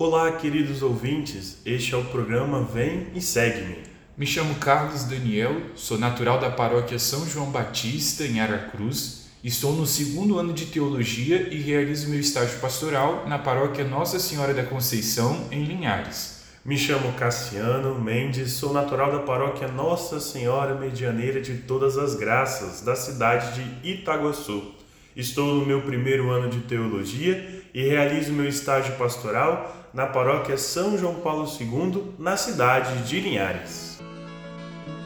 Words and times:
Olá, 0.00 0.30
queridos 0.30 0.80
ouvintes. 0.80 1.58
Este 1.66 1.92
é 1.92 1.96
o 1.96 2.04
programa 2.04 2.62
Vem 2.62 3.08
e 3.16 3.20
Segue-me. 3.20 3.78
Me 4.16 4.24
chamo 4.24 4.54
Carlos 4.54 5.02
Daniel, 5.02 5.60
sou 5.74 5.98
natural 5.98 6.38
da 6.38 6.48
paróquia 6.48 7.00
São 7.00 7.26
João 7.28 7.50
Batista, 7.50 8.22
em 8.22 8.38
Aracruz. 8.38 9.26
Estou 9.42 9.72
no 9.72 9.84
segundo 9.84 10.38
ano 10.38 10.52
de 10.52 10.66
teologia 10.66 11.48
e 11.52 11.56
realizo 11.60 12.10
meu 12.10 12.20
estágio 12.20 12.60
pastoral 12.60 13.26
na 13.26 13.40
paróquia 13.40 13.82
Nossa 13.82 14.20
Senhora 14.20 14.54
da 14.54 14.62
Conceição, 14.62 15.48
em 15.50 15.64
Linhares. 15.64 16.44
Me 16.64 16.78
chamo 16.78 17.14
Cassiano 17.14 18.00
Mendes, 18.00 18.52
sou 18.52 18.72
natural 18.72 19.10
da 19.10 19.18
paróquia 19.18 19.66
Nossa 19.66 20.20
Senhora 20.20 20.76
Medianeira 20.76 21.40
de 21.40 21.56
Todas 21.56 21.98
as 21.98 22.14
Graças, 22.14 22.82
da 22.82 22.94
cidade 22.94 23.64
de 23.82 23.90
Itaguaçu. 23.94 24.76
Estou 25.16 25.56
no 25.56 25.66
meu 25.66 25.82
primeiro 25.82 26.30
ano 26.30 26.48
de 26.48 26.60
teologia 26.60 27.64
e 27.74 27.82
realizo 27.82 28.32
meu 28.32 28.48
estágio 28.48 28.94
pastoral 28.94 29.77
na 29.92 30.06
paróquia 30.06 30.56
São 30.56 30.96
João 30.98 31.14
Paulo 31.16 31.46
II, 31.60 32.14
na 32.18 32.36
cidade 32.36 33.02
de 33.04 33.20
Linhares. 33.20 33.98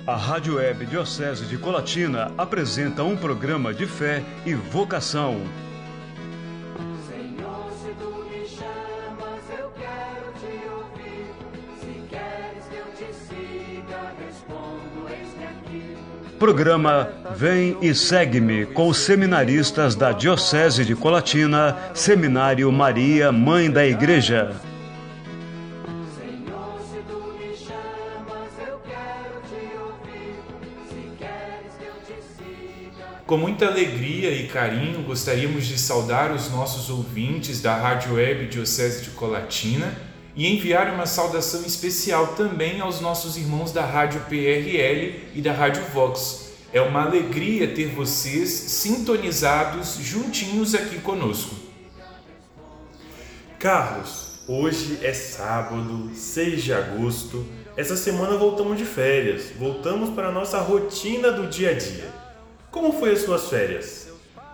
A 0.05 0.17
Rádio 0.17 0.57
Web 0.57 0.85
Diocese 0.87 1.47
de 1.47 1.57
Colatina 1.57 2.33
apresenta 2.37 3.05
um 3.05 3.17
programa 3.17 3.73
de 3.73 3.87
fé 3.87 4.23
e 4.45 4.53
vocação. 4.53 5.41
Senhor, 7.09 7.71
se 7.81 7.91
tu 7.95 8.09
me 8.29 8.45
chamas, 8.49 9.45
eu 9.57 9.71
quero 9.79 10.33
te 10.41 10.69
ouvir. 10.75 11.27
Se 11.81 12.03
queres 12.11 12.65
que 12.69 12.77
eu 12.77 12.87
te 12.97 13.15
siga, 13.15 14.13
respondo, 14.27 15.09
eis-me 15.09 15.45
aqui. 15.45 15.97
Programa 16.37 17.09
Vem 17.37 17.77
e 17.81 17.95
Segue-me 17.95 18.67
com 18.67 18.89
os 18.89 18.99
seminaristas 18.99 19.95
da 19.95 20.11
Diocese 20.11 20.85
de 20.85 20.97
Colatina, 20.97 21.77
Seminário 21.95 22.73
Maria, 22.73 23.31
Mãe 23.31 23.71
da 23.71 23.87
Igreja. 23.87 24.53
Com 33.33 33.39
muita 33.39 33.65
alegria 33.65 34.31
e 34.31 34.47
carinho, 34.47 35.03
gostaríamos 35.05 35.67
de 35.67 35.79
saudar 35.79 36.33
os 36.33 36.51
nossos 36.51 36.91
ouvintes 36.91 37.63
da 37.63 37.75
Rádio 37.75 38.17
Web 38.17 38.49
Diocese 38.49 39.05
de 39.05 39.09
Colatina 39.13 39.97
e 40.37 40.47
enviar 40.47 40.93
uma 40.93 41.07
saudação 41.07 41.63
especial 41.65 42.35
também 42.35 42.83
aos 42.83 43.01
nossos 43.01 43.39
irmãos 43.39 43.73
da 43.73 43.87
Rádio 43.87 44.21
PRL 44.29 45.31
e 45.35 45.41
da 45.41 45.51
Rádio 45.51 45.83
Vox. 45.95 46.53
É 46.75 46.83
uma 46.83 47.07
alegria 47.07 47.69
ter 47.69 47.87
vocês 47.87 48.51
sintonizados 48.51 49.97
juntinhos 50.03 50.75
aqui 50.75 51.01
conosco. 51.01 51.57
Carlos, 53.59 54.41
hoje 54.47 54.99
é 55.01 55.15
sábado, 55.15 56.11
6 56.15 56.65
de 56.65 56.75
agosto. 56.75 57.47
Essa 57.79 57.97
semana 57.97 58.37
voltamos 58.37 58.77
de 58.77 58.85
férias, 58.85 59.45
voltamos 59.59 60.11
para 60.11 60.29
a 60.29 60.33
nossa 60.33 60.61
rotina 60.61 61.33
do 61.33 61.47
dia 61.47 61.71
a 61.71 61.73
dia. 61.73 62.22
Como 62.73 62.91
foi 62.95 63.13
as 63.13 63.21
suas 63.21 63.51
férias? 63.51 64.09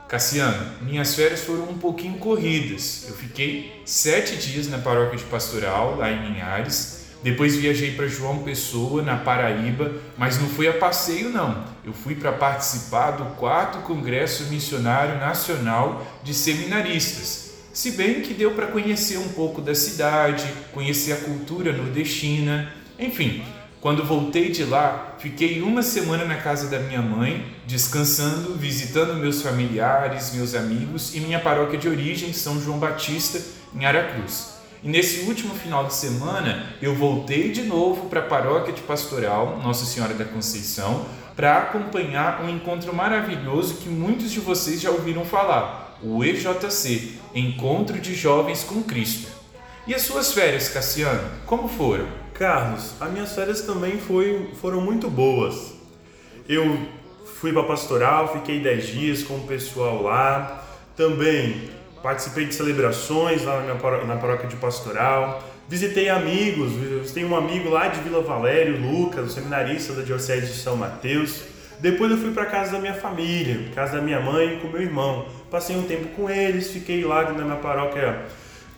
Cassiano, 0.09 0.73
minhas 0.83 1.15
férias 1.15 1.43
foram 1.43 1.71
um 1.71 1.79
pouquinho 1.79 2.19
corridas. 2.19 3.07
Eu 3.09 3.15
fiquei 3.15 3.81
sete 3.87 4.35
dias 4.35 4.67
na 4.67 4.79
paróquia 4.79 5.17
de 5.17 5.25
Pastoral, 5.25 5.95
lá 5.95 6.11
em 6.11 6.33
Linhares. 6.33 7.05
Depois 7.23 7.55
viajei 7.55 7.93
para 7.95 8.09
João 8.09 8.43
Pessoa, 8.43 9.03
na 9.03 9.17
Paraíba, 9.17 9.93
mas 10.17 10.37
não 10.37 10.49
fui 10.49 10.67
a 10.67 10.73
passeio, 10.73 11.31
não. 11.31 11.65
Eu 11.85 11.93
fui 11.93 12.17
para 12.17 12.33
participar 12.33 13.13
do 13.13 13.37
quarto 13.37 13.87
Congresso 13.87 14.45
Missionário 14.47 15.21
Nacional 15.21 16.05
de 16.25 16.35
Seminaristas. 16.35 17.53
Se 17.73 17.93
bem 17.93 18.21
que 18.23 18.35
deu 18.35 18.51
para 18.51 18.67
conhecer 18.67 19.19
um 19.19 19.29
pouco 19.29 19.63
da 19.63 19.77
cidade, 19.77 20.53
conhecer 20.73 21.13
a 21.13 21.17
cultura 21.19 21.73
nordestina, 21.73 22.73
enfim. 22.99 23.45
Quando 23.81 24.05
voltei 24.05 24.51
de 24.51 24.65
lá, 24.65 25.15
fiquei 25.21 25.63
uma 25.63 25.83
semana 25.83 26.25
na 26.25 26.35
casa 26.35 26.69
da 26.69 26.81
minha 26.81 27.01
mãe, 27.01 27.47
descansando, 27.65 28.55
visitando 28.57 29.15
meus 29.15 29.41
familiares, 29.41 30.35
meus 30.35 30.57
amigos 30.57 31.15
e 31.15 31.21
minha 31.21 31.39
paróquia 31.39 31.79
de 31.79 31.89
origem, 31.89 32.33
São 32.33 32.61
João 32.61 32.77
Batista, 32.77 33.41
em 33.73 33.85
Aracruz. 33.87 34.55
E 34.83 34.89
nesse 34.89 35.21
último 35.29 35.55
final 35.55 35.85
de 35.87 35.95
semana, 35.95 36.67
eu 36.83 36.93
voltei 36.93 37.53
de 37.53 37.63
novo 37.63 38.09
para 38.09 38.19
a 38.19 38.25
paróquia 38.25 38.73
de 38.73 38.81
Pastoral, 38.81 39.61
Nossa 39.63 39.85
Senhora 39.85 40.15
da 40.15 40.25
Conceição, 40.25 41.07
para 41.37 41.59
acompanhar 41.59 42.43
um 42.43 42.51
encontro 42.51 42.93
maravilhoso 42.93 43.77
que 43.77 43.89
muitos 43.89 44.33
de 44.33 44.41
vocês 44.41 44.81
já 44.81 44.91
ouviram 44.91 45.25
falar, 45.25 45.97
o 46.03 46.25
EJC, 46.25 47.13
Encontro 47.33 48.01
de 48.01 48.13
Jovens 48.13 48.65
com 48.65 48.83
Cristo. 48.83 49.29
E 49.87 49.95
as 49.95 50.03
suas 50.03 50.33
férias, 50.33 50.69
Cassiano, 50.69 51.31
como 51.47 51.69
foram? 51.69 52.07
Carlos, 52.39 52.95
as 53.01 53.11
minhas 53.11 53.35
férias 53.35 53.63
também 53.63 53.99
foi, 53.99 54.51
foram 54.61 54.81
muito 54.81 55.11
boas. 55.11 55.75
Eu 56.49 56.79
fui 57.41 57.53
para 57.53 57.65
pastoral, 57.65 58.33
fiquei 58.33 58.61
10 58.61 58.87
dias 58.87 59.23
com 59.23 59.35
o 59.35 59.41
pessoal 59.47 60.03
lá. 60.03 60.65
Também 60.97 61.69
participei 62.03 62.47
de 62.47 62.55
celebrações 62.55 63.45
lá 63.45 63.61
na, 63.63 63.75
paró- 63.75 64.05
na 64.05 64.17
paróquia 64.17 64.49
de 64.49 64.57
pastoral. 64.57 65.43
Visitei 65.69 66.09
amigos, 66.09 66.73
visitei 66.73 67.25
um 67.25 67.37
amigo 67.37 67.69
lá 67.69 67.89
de 67.89 68.01
Vila 68.01 68.23
Valério, 68.23 68.81
Lucas, 68.81 69.27
o 69.27 69.31
seminarista 69.31 69.93
da 69.93 70.03
Diocese 70.03 70.47
de 70.47 70.59
São 70.59 70.77
Mateus. 70.77 71.43
Depois 71.81 72.11
eu 72.11 72.17
fui 72.19 72.31
para 72.33 72.47
casa 72.47 72.73
da 72.73 72.79
minha 72.79 72.95
família, 72.95 73.69
casa 73.75 73.97
da 73.97 74.03
minha 74.03 74.21
mãe 74.21 74.59
com 74.61 74.69
meu 74.69 74.81
irmão. 74.81 75.27
Passei 75.51 75.77
um 75.77 75.83
tempo 75.83 76.09
com 76.17 76.31
eles, 76.31 76.71
fiquei 76.71 77.05
lá 77.05 77.31
na 77.33 77.45
minha 77.45 77.57
paróquia 77.57 78.25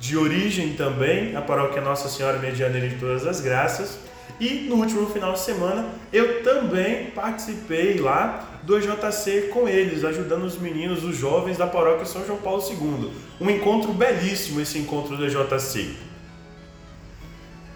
de 0.00 0.16
origem 0.16 0.72
também, 0.72 1.36
a 1.36 1.42
paróquia 1.42 1.82
Nossa 1.82 2.08
Senhora 2.08 2.38
Medianeira 2.38 2.88
de 2.88 2.96
Todas 2.96 3.26
as 3.26 3.40
Graças. 3.40 3.98
E 4.40 4.66
no 4.66 4.76
último 4.76 5.06
final 5.10 5.34
de 5.34 5.40
semana 5.40 5.86
eu 6.10 6.42
também 6.42 7.10
participei 7.10 8.00
lá 8.00 8.60
do 8.62 8.78
EJC 8.78 9.50
com 9.52 9.68
eles, 9.68 10.02
ajudando 10.02 10.44
os 10.44 10.58
meninos, 10.58 11.04
os 11.04 11.18
jovens 11.18 11.58
da 11.58 11.66
paróquia 11.66 12.06
São 12.06 12.24
João 12.26 12.38
Paulo 12.38 12.62
II. 12.66 13.12
Um 13.38 13.50
encontro 13.50 13.92
belíssimo 13.92 14.62
esse 14.62 14.78
encontro 14.78 15.18
do 15.18 15.26
EJC. 15.26 15.94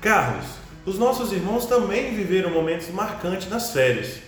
Carlos, 0.00 0.46
os 0.86 0.98
nossos 0.98 1.30
irmãos 1.30 1.66
também 1.66 2.14
viveram 2.14 2.50
momentos 2.50 2.88
marcantes 2.88 3.50
nas 3.50 3.70
férias. 3.70 4.20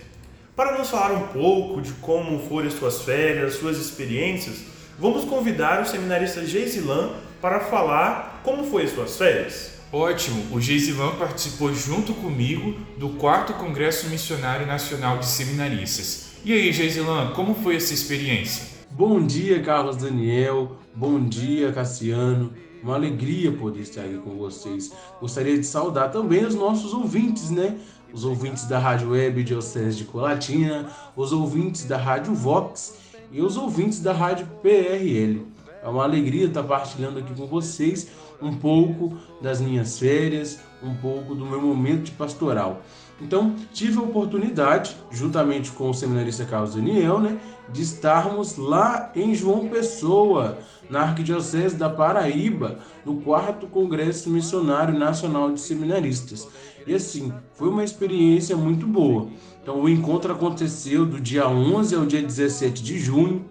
Para 0.55 0.77
nos 0.77 0.89
falar 0.89 1.13
um 1.13 1.27
pouco 1.29 1.81
de 1.81 1.93
como 1.93 2.47
foram 2.47 2.67
as 2.67 2.73
suas 2.73 3.01
férias, 3.01 3.55
suas 3.55 3.77
experiências, 3.77 4.57
vamos 4.99 5.25
convidar 5.25 5.81
o 5.81 5.87
seminarista 5.87 6.45
Geisilan 6.45 7.11
para 7.41 7.59
falar 7.59 8.41
como 8.43 8.63
foi 8.63 8.83
as 8.83 8.91
suas 8.91 9.17
férias. 9.17 9.77
Ótimo, 9.91 10.55
o 10.55 10.59
Geisivan 10.59 11.15
participou 11.15 11.73
junto 11.73 12.13
comigo 12.13 12.77
do 12.97 13.09
4 13.11 13.55
Congresso 13.55 14.09
Missionário 14.09 14.67
Nacional 14.67 15.17
de 15.17 15.25
Seminaristas. 15.25 16.31
E 16.43 16.51
aí, 16.51 16.73
Geisilan, 16.73 17.31
como 17.31 17.55
foi 17.55 17.77
essa 17.77 17.93
experiência? 17.93 18.77
Bom 18.91 19.25
dia, 19.25 19.61
Carlos 19.61 19.95
Daniel. 19.95 20.77
Bom 20.93 21.23
dia, 21.23 21.71
Cassiano. 21.71 22.53
Uma 22.83 22.95
alegria 22.95 23.51
poder 23.51 23.81
estar 23.81 24.01
aqui 24.01 24.17
com 24.17 24.35
vocês. 24.35 24.91
Gostaria 25.19 25.57
de 25.57 25.65
saudar 25.65 26.11
também 26.11 26.45
os 26.45 26.55
nossos 26.55 26.93
ouvintes, 26.93 27.49
né? 27.49 27.77
Os 28.13 28.23
ouvintes 28.23 28.65
da 28.65 28.79
Rádio 28.79 29.11
Web 29.11 29.43
Diocese 29.43 29.97
de 29.97 30.05
Colatina, 30.05 30.89
os 31.15 31.31
ouvintes 31.31 31.85
da 31.85 31.97
Rádio 31.97 32.33
Vox 32.33 32.95
e 33.31 33.41
os 33.41 33.57
ouvintes 33.57 33.99
da 33.99 34.13
Rádio 34.13 34.47
PRL. 34.61 35.45
É 35.83 35.87
uma 35.87 36.03
alegria 36.03 36.45
estar 36.45 36.63
partilhando 36.63 37.19
aqui 37.19 37.33
com 37.33 37.45
vocês 37.45 38.07
um 38.41 38.53
pouco 38.53 39.17
das 39.41 39.59
minhas 39.61 39.97
férias, 39.97 40.59
um 40.81 40.93
pouco 40.95 41.33
do 41.33 41.45
meu 41.45 41.61
momento 41.61 42.03
de 42.03 42.11
pastoral. 42.11 42.81
Então, 43.19 43.55
tive 43.73 43.97
a 43.97 44.01
oportunidade, 44.01 44.95
juntamente 45.11 45.71
com 45.71 45.89
o 45.89 45.93
seminarista 45.93 46.45
Carlos 46.45 46.75
Daniel, 46.75 47.19
né, 47.19 47.39
de 47.69 47.81
estarmos 47.81 48.57
lá 48.57 49.11
em 49.15 49.33
João 49.33 49.67
Pessoa, 49.69 50.59
na 50.87 51.01
Arquidiocese 51.01 51.75
da 51.75 51.89
Paraíba, 51.89 52.79
no 53.03 53.21
4 53.21 53.67
Congresso 53.67 54.29
Missionário 54.29 54.97
Nacional 54.97 55.51
de 55.51 55.59
Seminaristas. 55.59 56.47
E 56.85 56.93
assim, 56.93 57.33
foi 57.53 57.69
uma 57.69 57.83
experiência 57.83 58.55
muito 58.55 58.85
boa. 58.85 59.27
Então, 59.61 59.81
o 59.81 59.89
encontro 59.89 60.31
aconteceu 60.31 61.05
do 61.05 61.19
dia 61.19 61.49
11 61.49 61.95
ao 61.95 62.05
dia 62.05 62.21
17 62.21 62.83
de 62.83 62.99
junho. 62.99 63.45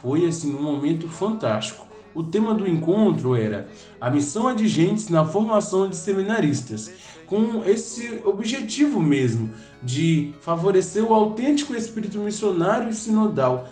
Foi 0.00 0.26
assim 0.26 0.54
um 0.54 0.62
momento 0.62 1.08
fantástico. 1.08 1.86
O 2.14 2.22
tema 2.22 2.54
do 2.54 2.66
encontro 2.66 3.34
era 3.34 3.68
a 4.00 4.10
missão 4.10 4.48
adigentes 4.48 5.08
na 5.08 5.24
formação 5.24 5.88
de 5.88 5.96
seminaristas, 5.96 6.90
com 7.26 7.62
esse 7.64 8.22
objetivo 8.24 9.00
mesmo 9.00 9.50
de 9.82 10.32
favorecer 10.40 11.04
o 11.04 11.12
autêntico 11.12 11.74
espírito 11.74 12.18
missionário 12.18 12.88
e 12.88 12.94
sinodal, 12.94 13.68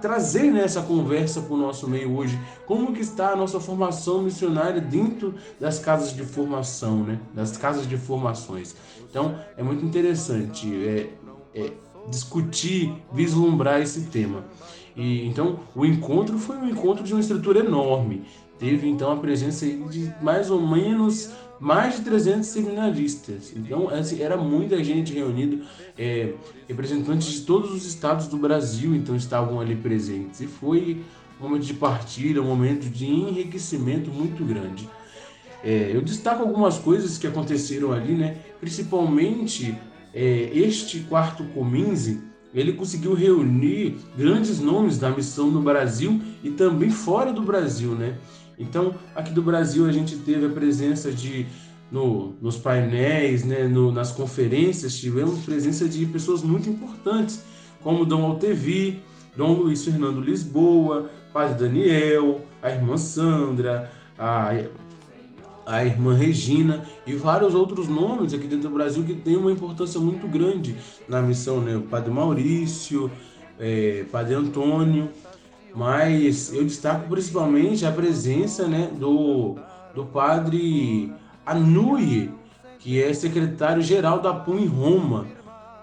trazer 0.00 0.50
nessa 0.50 0.82
conversa 0.82 1.40
para 1.40 1.54
o 1.54 1.56
nosso 1.56 1.88
meio 1.88 2.14
hoje 2.16 2.38
como 2.66 2.92
que 2.92 3.00
está 3.00 3.30
a 3.30 3.36
nossa 3.36 3.60
formação 3.60 4.22
missionária 4.22 4.80
dentro 4.80 5.34
das 5.58 5.78
casas 5.78 6.14
de 6.14 6.24
formação, 6.24 7.04
né? 7.04 7.20
das 7.32 7.56
casas 7.56 7.88
de 7.88 7.96
formações. 7.96 8.74
Então 9.08 9.38
é 9.56 9.62
muito 9.62 9.84
interessante 9.84 10.68
é, 10.86 11.10
é, 11.54 11.72
discutir, 12.10 12.92
vislumbrar 13.12 13.80
esse 13.80 14.02
tema. 14.02 14.44
E 15.00 15.26
então 15.26 15.60
o 15.74 15.86
encontro 15.86 16.38
foi 16.38 16.58
um 16.58 16.68
encontro 16.68 17.02
de 17.02 17.14
uma 17.14 17.20
estrutura 17.20 17.60
enorme. 17.60 18.22
teve 18.58 18.86
então 18.86 19.10
a 19.10 19.16
presença 19.16 19.64
de 19.64 20.12
mais 20.20 20.50
ou 20.50 20.60
menos 20.60 21.30
mais 21.58 21.96
de 21.96 22.02
300 22.02 22.46
seminaristas. 22.46 23.52
Então, 23.56 23.88
assim, 23.88 24.20
era 24.20 24.36
muita 24.36 24.82
gente 24.84 25.12
reunida, 25.14 25.62
é, 25.98 26.34
representantes 26.68 27.32
de 27.32 27.40
todos 27.42 27.70
os 27.72 27.86
estados 27.86 28.28
do 28.28 28.36
Brasil, 28.36 28.94
então 28.94 29.16
estavam 29.16 29.60
ali 29.60 29.74
presentes. 29.74 30.40
E 30.40 30.46
foi 30.46 31.02
um 31.38 31.44
momento 31.44 31.64
de 31.64 31.74
partilha, 31.74 32.42
um 32.42 32.46
momento 32.46 32.88
de 32.88 33.06
enriquecimento 33.06 34.10
muito 34.10 34.44
grande. 34.44 34.88
É, 35.64 35.90
eu 35.94 36.02
destaco 36.02 36.42
algumas 36.42 36.78
coisas 36.78 37.16
que 37.16 37.26
aconteceram 37.26 37.92
ali, 37.92 38.14
né? 38.14 38.36
Principalmente 38.58 39.74
é, 40.14 40.50
este 40.54 41.00
quarto 41.00 41.44
Cominze, 41.54 42.29
ele 42.52 42.72
conseguiu 42.72 43.14
reunir 43.14 43.96
grandes 44.16 44.60
nomes 44.60 44.98
da 44.98 45.10
missão 45.10 45.50
no 45.50 45.62
Brasil 45.62 46.20
e 46.42 46.50
também 46.50 46.90
fora 46.90 47.32
do 47.32 47.42
Brasil, 47.42 47.92
né? 47.92 48.16
Então, 48.58 48.94
aqui 49.14 49.32
do 49.32 49.42
Brasil 49.42 49.86
a 49.86 49.92
gente 49.92 50.16
teve 50.16 50.46
a 50.46 50.50
presença 50.50 51.10
de 51.10 51.46
no, 51.90 52.34
nos 52.40 52.56
painéis, 52.56 53.44
né, 53.44 53.66
no, 53.66 53.90
nas 53.90 54.12
conferências, 54.12 54.96
tivemos 54.96 55.40
presença 55.40 55.88
de 55.88 56.06
pessoas 56.06 56.42
muito 56.42 56.68
importantes, 56.68 57.42
como 57.82 58.04
Dom 58.04 58.24
Altevi, 58.24 59.02
Dom 59.36 59.54
Luiz 59.54 59.84
Fernando 59.84 60.20
Lisboa, 60.20 61.10
Padre 61.32 61.58
Daniel, 61.58 62.42
a 62.62 62.70
irmã 62.70 62.96
Sandra, 62.96 63.90
a, 64.18 64.52
a 65.70 65.84
irmã 65.84 66.14
Regina 66.14 66.84
e 67.06 67.14
vários 67.14 67.54
outros 67.54 67.86
nomes 67.86 68.34
aqui 68.34 68.48
dentro 68.48 68.68
do 68.68 68.74
Brasil 68.74 69.04
que 69.04 69.14
têm 69.14 69.36
uma 69.36 69.52
importância 69.52 70.00
muito 70.00 70.26
grande 70.26 70.76
na 71.08 71.22
missão, 71.22 71.60
né? 71.60 71.76
O 71.76 71.82
Padre 71.82 72.10
Maurício, 72.10 73.10
é, 73.58 74.04
Padre 74.10 74.34
Antônio, 74.34 75.08
mas 75.74 76.52
eu 76.52 76.64
destaco 76.64 77.08
principalmente 77.08 77.86
a 77.86 77.92
presença 77.92 78.66
né, 78.66 78.90
do, 78.98 79.56
do 79.94 80.04
Padre 80.04 81.12
Anui, 81.46 82.32
que 82.80 83.00
é 83.00 83.14
secretário-geral 83.14 84.20
da 84.20 84.34
PUM 84.34 84.58
em 84.58 84.66
Roma. 84.66 85.26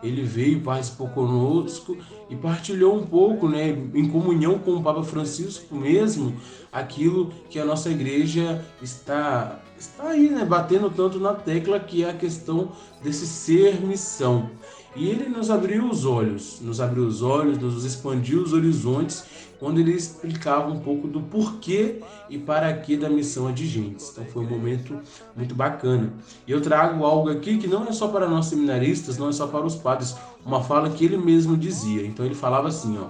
Ele 0.03 0.23
veio, 0.23 0.61
participou 0.61 1.07
conosco 1.09 1.97
e 2.29 2.35
partilhou 2.35 2.95
um 2.95 3.05
pouco, 3.05 3.47
né, 3.47 3.69
em 3.93 4.07
comunhão 4.09 4.59
com 4.59 4.75
o 4.75 4.83
Papa 4.83 5.03
Francisco 5.03 5.75
mesmo, 5.75 6.35
aquilo 6.71 7.31
que 7.49 7.59
a 7.59 7.65
nossa 7.65 7.89
igreja 7.89 8.63
está, 8.81 9.59
está 9.77 10.09
aí, 10.09 10.29
né, 10.29 10.45
batendo 10.45 10.89
tanto 10.89 11.19
na 11.19 11.33
tecla, 11.33 11.79
que 11.79 12.03
é 12.03 12.09
a 12.09 12.13
questão 12.13 12.71
desse 13.01 13.25
ser 13.25 13.81
missão. 13.81 14.49
E 14.97 15.09
ele 15.09 15.29
nos 15.29 15.51
abriu 15.51 15.87
os 15.87 16.05
olhos, 16.05 16.59
nos 16.59 16.81
abriu 16.81 17.05
os 17.05 17.21
olhos, 17.21 17.59
nos 17.59 17.85
expandiu 17.85 18.41
os 18.41 18.51
horizontes 18.51 19.23
quando 19.59 19.79
ele 19.79 19.91
explicava 19.91 20.71
um 20.71 20.79
pouco 20.79 21.07
do 21.07 21.21
porquê 21.21 22.01
e 22.27 22.37
para 22.39 22.73
que 22.73 22.97
da 22.97 23.07
missão 23.07 23.47
Adigentes. 23.47 24.09
Então 24.11 24.25
foi 24.25 24.43
um 24.43 24.49
momento 24.49 24.99
muito 25.35 25.53
bacana. 25.53 26.11
E 26.47 26.51
eu 26.51 26.59
trago 26.61 27.05
algo 27.05 27.29
aqui 27.29 27.59
que 27.59 27.67
não 27.67 27.85
é 27.87 27.91
só 27.91 28.07
para 28.07 28.27
nós 28.27 28.47
seminaristas, 28.47 29.19
não 29.19 29.29
é 29.29 29.31
só 29.31 29.45
para 29.45 29.65
os 29.67 29.75
padres, 29.75 30.15
uma 30.43 30.63
fala 30.63 30.89
que 30.89 31.05
ele 31.05 31.17
mesmo 31.17 31.55
dizia. 31.55 32.03
Então 32.03 32.25
ele 32.25 32.35
falava 32.35 32.67
assim, 32.67 32.97
ó: 32.97 33.09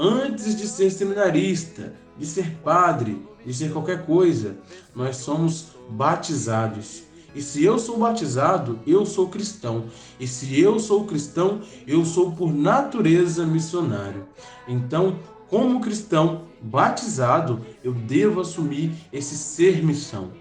Antes 0.00 0.54
de 0.54 0.68
ser 0.68 0.90
seminarista, 0.90 1.94
de 2.16 2.26
ser 2.26 2.54
padre, 2.62 3.20
de 3.44 3.52
ser 3.52 3.72
qualquer 3.72 4.06
coisa, 4.06 4.56
nós 4.94 5.16
somos 5.16 5.70
batizados. 5.90 7.07
E 7.38 7.40
se 7.40 7.62
eu 7.62 7.78
sou 7.78 7.98
batizado, 7.98 8.80
eu 8.84 9.06
sou 9.06 9.28
cristão. 9.28 9.84
E 10.18 10.26
se 10.26 10.60
eu 10.60 10.80
sou 10.80 11.04
cristão, 11.04 11.60
eu 11.86 12.04
sou 12.04 12.32
por 12.32 12.52
natureza 12.52 13.46
missionário. 13.46 14.26
Então, 14.66 15.20
como 15.48 15.80
cristão 15.80 16.46
batizado, 16.60 17.64
eu 17.84 17.92
devo 17.92 18.40
assumir 18.40 18.90
esse 19.12 19.38
ser 19.38 19.84
missão. 19.84 20.32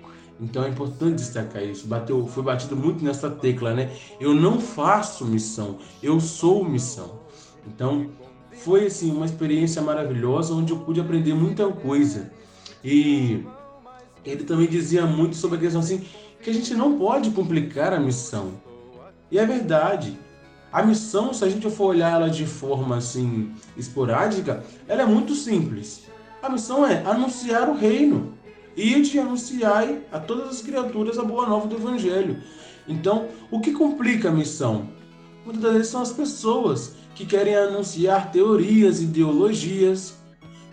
Então 0.42 0.64
é 0.64 0.70
importante 0.70 1.18
destacar 1.18 1.64
isso. 1.64 1.86
Bateu, 1.86 2.26
foi 2.26 2.42
batido 2.42 2.76
muito 2.76 3.06
nessa 3.06 3.30
tecla, 3.30 3.76
né? 3.76 3.92
Eu 4.20 4.34
não 4.34 4.60
faço 4.60 5.24
missão, 5.24 5.78
eu 6.02 6.20
sou 6.20 6.66
missão. 6.66 7.20
Então 7.68 8.10
foi 8.54 8.88
assim 8.88 9.12
uma 9.12 9.28
experiência 9.28 9.84
maravilhosa 9.84 10.52
onde 10.52 10.74
eu 10.74 10.80
pude 10.80 11.00
aprender 11.00 11.36
muita 11.36 11.72
coisa. 11.72 12.32
E 12.84 13.46
ele 14.26 14.44
também 14.44 14.68
dizia 14.68 15.06
muito 15.06 15.36
sobre 15.36 15.58
a 15.58 15.62
questão 15.62 15.80
assim 15.80 16.04
que 16.48 16.52
a 16.52 16.54
gente 16.54 16.74
não 16.76 16.98
pode 16.98 17.32
complicar 17.32 17.92
a 17.92 18.00
missão. 18.00 18.54
E 19.30 19.38
é 19.38 19.46
verdade. 19.46 20.18
A 20.72 20.82
missão, 20.82 21.34
se 21.34 21.44
a 21.44 21.50
gente 21.50 21.70
for 21.70 21.88
olhar 21.88 22.14
ela 22.14 22.30
de 22.30 22.46
forma 22.46 22.96
assim 22.96 23.52
esporádica, 23.76 24.64
ela 24.88 25.02
é 25.02 25.06
muito 25.06 25.36
simples. 25.36 26.04
A 26.42 26.50
missão 26.50 26.88
é 26.88 27.06
anunciar 27.06 27.68
o 27.68 27.76
reino. 27.76 28.34
e 28.78 29.02
de 29.02 29.20
anunciar 29.20 29.90
a 30.10 30.20
todas 30.20 30.48
as 30.48 30.62
criaturas 30.62 31.20
a 31.20 31.24
boa 31.24 31.46
nova 31.46 31.68
do 31.68 31.76
evangelho. 31.76 32.42
Então, 32.88 33.28
o 33.52 33.60
que 33.60 33.74
complica 33.74 34.30
a 34.30 34.32
missão? 34.32 34.88
Muitas 35.44 35.64
das 35.64 35.74
vezes 35.74 35.88
são 35.90 36.02
as 36.02 36.14
pessoas 36.14 36.94
que 37.14 37.26
querem 37.26 37.56
anunciar 37.56 38.32
teorias, 38.32 39.02
ideologias, 39.02 40.16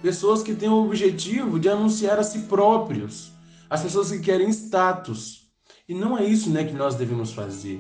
pessoas 0.01 0.41
que 0.41 0.55
têm 0.55 0.69
o 0.69 0.85
objetivo 0.85 1.59
de 1.59 1.69
anunciar 1.69 2.21
a 2.21 2.23
si 2.23 2.41
próprios, 2.43 3.33
as 3.69 3.83
pessoas 3.83 4.13
que 4.13 4.21
querem 4.21 4.51
status. 4.51 5.44
E 5.87 5.93
não 5.93 6.17
é 6.17 6.25
isso 6.25 6.49
né, 6.49 6.65
que 6.65 6.73
nós 6.73 6.95
devemos 6.95 7.35
fazer. 7.35 7.79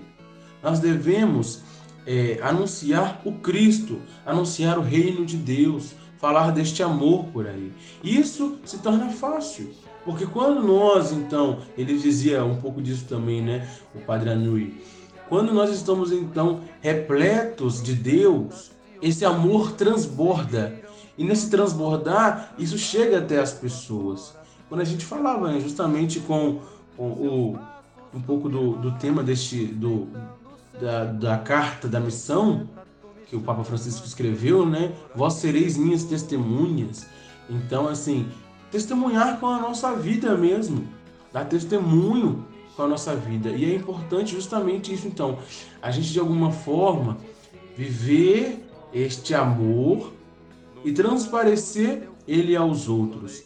Nós 0.62 0.78
devemos 0.78 1.62
é, 2.06 2.38
anunciar 2.42 3.22
o 3.24 3.32
Cristo, 3.32 3.98
anunciar 4.26 4.78
o 4.78 4.82
reino 4.82 5.24
de 5.24 5.38
Deus, 5.38 5.94
falar 6.18 6.50
deste 6.50 6.82
amor 6.82 7.24
por 7.32 7.46
aí. 7.46 7.72
Isso 8.02 8.58
se 8.62 8.76
torna 8.80 9.08
fácil, 9.08 9.70
porque 10.04 10.26
quando 10.26 10.62
nós, 10.62 11.12
então, 11.12 11.60
ele 11.78 11.96
dizia 11.96 12.44
um 12.44 12.60
pouco 12.60 12.82
disso 12.82 13.06
também, 13.06 13.40
né, 13.40 13.66
o 13.94 14.00
Padre 14.00 14.28
Anui, 14.28 14.82
quando 15.30 15.54
nós 15.54 15.70
estamos, 15.70 16.12
então, 16.12 16.60
repletos 16.82 17.82
de 17.82 17.94
Deus, 17.94 18.70
esse 19.00 19.24
amor 19.24 19.72
transborda. 19.72 20.78
E 21.16 21.24
nesse 21.24 21.48
transbordar, 21.48 22.54
isso 22.58 22.76
chega 22.76 23.20
até 23.20 23.38
as 23.38 23.54
pessoas. 23.54 24.36
Quando 24.68 24.82
a 24.82 24.84
gente 24.84 25.06
falava 25.06 25.50
né, 25.50 25.58
justamente 25.58 26.20
com, 26.20 26.60
com 26.96 27.06
o, 27.06 27.58
um 28.14 28.20
pouco 28.20 28.48
do, 28.48 28.72
do 28.76 28.92
tema 28.92 29.22
deste, 29.22 29.64
do, 29.66 30.08
da, 30.80 31.04
da 31.04 31.38
carta 31.38 31.88
da 31.88 32.00
missão 32.00 32.68
que 33.26 33.36
o 33.36 33.40
Papa 33.40 33.64
Francisco 33.64 34.06
escreveu, 34.06 34.64
né? 34.66 34.92
Vós 35.14 35.34
sereis 35.34 35.76
minhas 35.76 36.04
testemunhas. 36.04 37.06
Então, 37.48 37.88
assim, 37.88 38.28
testemunhar 38.70 39.40
com 39.40 39.46
a 39.46 39.58
nossa 39.58 39.94
vida 39.94 40.36
mesmo, 40.36 40.86
dar 41.32 41.44
testemunho 41.44 42.44
com 42.76 42.82
a 42.82 42.88
nossa 42.88 43.14
vida. 43.14 43.50
E 43.50 43.64
é 43.64 43.74
importante 43.74 44.34
justamente 44.34 44.92
isso, 44.92 45.06
então, 45.06 45.38
a 45.80 45.90
gente 45.90 46.12
de 46.12 46.20
alguma 46.20 46.50
forma 46.50 47.16
viver 47.76 48.64
este 48.92 49.34
amor 49.34 50.12
e 50.84 50.92
transparecer 50.92 52.08
ele 52.26 52.54
aos 52.54 52.88
outros. 52.88 53.42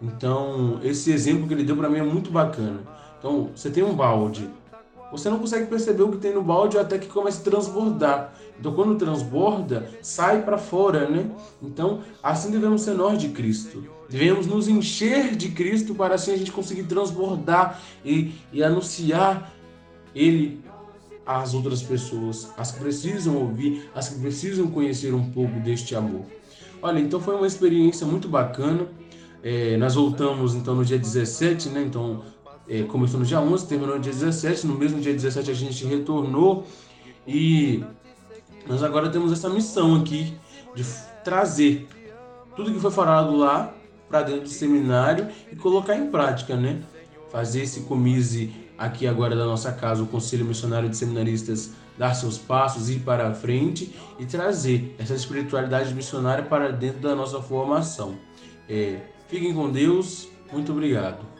Então, 0.00 0.80
esse 0.82 1.12
exemplo 1.12 1.46
que 1.46 1.54
ele 1.54 1.64
deu 1.64 1.76
para 1.76 1.88
mim 1.88 1.98
é 1.98 2.02
muito 2.02 2.30
bacana. 2.30 2.80
Então, 3.22 3.50
você 3.54 3.70
tem 3.70 3.84
um 3.84 3.94
balde, 3.94 4.50
você 5.12 5.30
não 5.30 5.38
consegue 5.38 5.66
perceber 5.66 6.02
o 6.02 6.10
que 6.10 6.18
tem 6.18 6.34
no 6.34 6.42
balde 6.42 6.76
até 6.76 6.98
que 6.98 7.06
começa 7.06 7.40
a 7.40 7.44
transbordar. 7.44 8.34
Então, 8.58 8.74
quando 8.74 8.96
transborda, 8.96 9.88
sai 10.02 10.42
para 10.42 10.58
fora, 10.58 11.08
né? 11.08 11.30
Então, 11.62 12.00
assim 12.20 12.50
devemos 12.50 12.82
ser 12.82 12.94
nós 12.94 13.16
de 13.20 13.28
Cristo. 13.28 13.86
Devemos 14.10 14.46
nos 14.48 14.66
encher 14.66 15.36
de 15.36 15.50
Cristo 15.50 15.94
para 15.94 16.16
assim 16.16 16.32
a 16.32 16.36
gente 16.36 16.50
conseguir 16.50 16.82
transbordar 16.82 17.80
e, 18.04 18.32
e 18.52 18.64
anunciar 18.64 19.52
Ele 20.12 20.60
às 21.24 21.54
outras 21.54 21.80
pessoas, 21.80 22.50
as 22.56 22.72
que 22.72 22.80
precisam 22.80 23.36
ouvir, 23.36 23.88
as 23.94 24.08
que 24.08 24.18
precisam 24.18 24.66
conhecer 24.66 25.14
um 25.14 25.30
pouco 25.30 25.60
deste 25.60 25.94
amor. 25.94 26.24
Olha, 26.82 26.98
então 26.98 27.20
foi 27.20 27.36
uma 27.36 27.46
experiência 27.46 28.04
muito 28.04 28.26
bacana. 28.28 28.88
É, 29.44 29.76
nós 29.76 29.94
voltamos 29.94 30.56
então 30.56 30.74
no 30.74 30.84
dia 30.84 30.98
17, 30.98 31.68
né? 31.68 31.82
Então 31.82 32.22
é, 32.68 32.82
começou 32.84 33.18
no 33.18 33.26
dia 33.26 33.40
11, 33.40 33.66
terminou 33.66 33.96
no 33.96 34.00
dia 34.00 34.12
17. 34.12 34.66
No 34.66 34.74
mesmo 34.74 35.00
dia 35.00 35.12
17 35.12 35.50
a 35.50 35.54
gente 35.54 35.84
retornou 35.84 36.66
e 37.26 37.84
nós 38.66 38.82
agora 38.82 39.10
temos 39.10 39.32
essa 39.32 39.48
missão 39.48 39.96
aqui 39.96 40.34
de 40.74 40.84
trazer 41.24 41.86
tudo 42.56 42.72
que 42.72 42.80
foi 42.80 42.90
falado 42.90 43.36
lá 43.36 43.74
para 44.08 44.22
dentro 44.22 44.42
do 44.42 44.48
seminário 44.48 45.28
e 45.50 45.56
colocar 45.56 45.96
em 45.96 46.10
prática, 46.10 46.56
né? 46.56 46.82
Fazer 47.30 47.62
esse 47.62 47.80
comise 47.82 48.52
aqui 48.76 49.06
agora 49.06 49.34
da 49.34 49.46
nossa 49.46 49.72
casa, 49.72 50.02
o 50.02 50.06
Conselho 50.06 50.44
Missionário 50.44 50.88
de 50.88 50.96
Seminaristas 50.96 51.70
dar 51.96 52.14
seus 52.14 52.38
passos, 52.38 52.88
ir 52.90 53.00
para 53.00 53.28
a 53.28 53.34
frente 53.34 53.94
e 54.18 54.26
trazer 54.26 54.94
essa 54.98 55.14
espiritualidade 55.14 55.94
missionária 55.94 56.44
para 56.44 56.72
dentro 56.72 57.00
da 57.00 57.14
nossa 57.14 57.40
formação. 57.40 58.16
É, 58.68 59.00
fiquem 59.28 59.54
com 59.54 59.70
Deus, 59.70 60.28
muito 60.52 60.72
obrigado. 60.72 61.31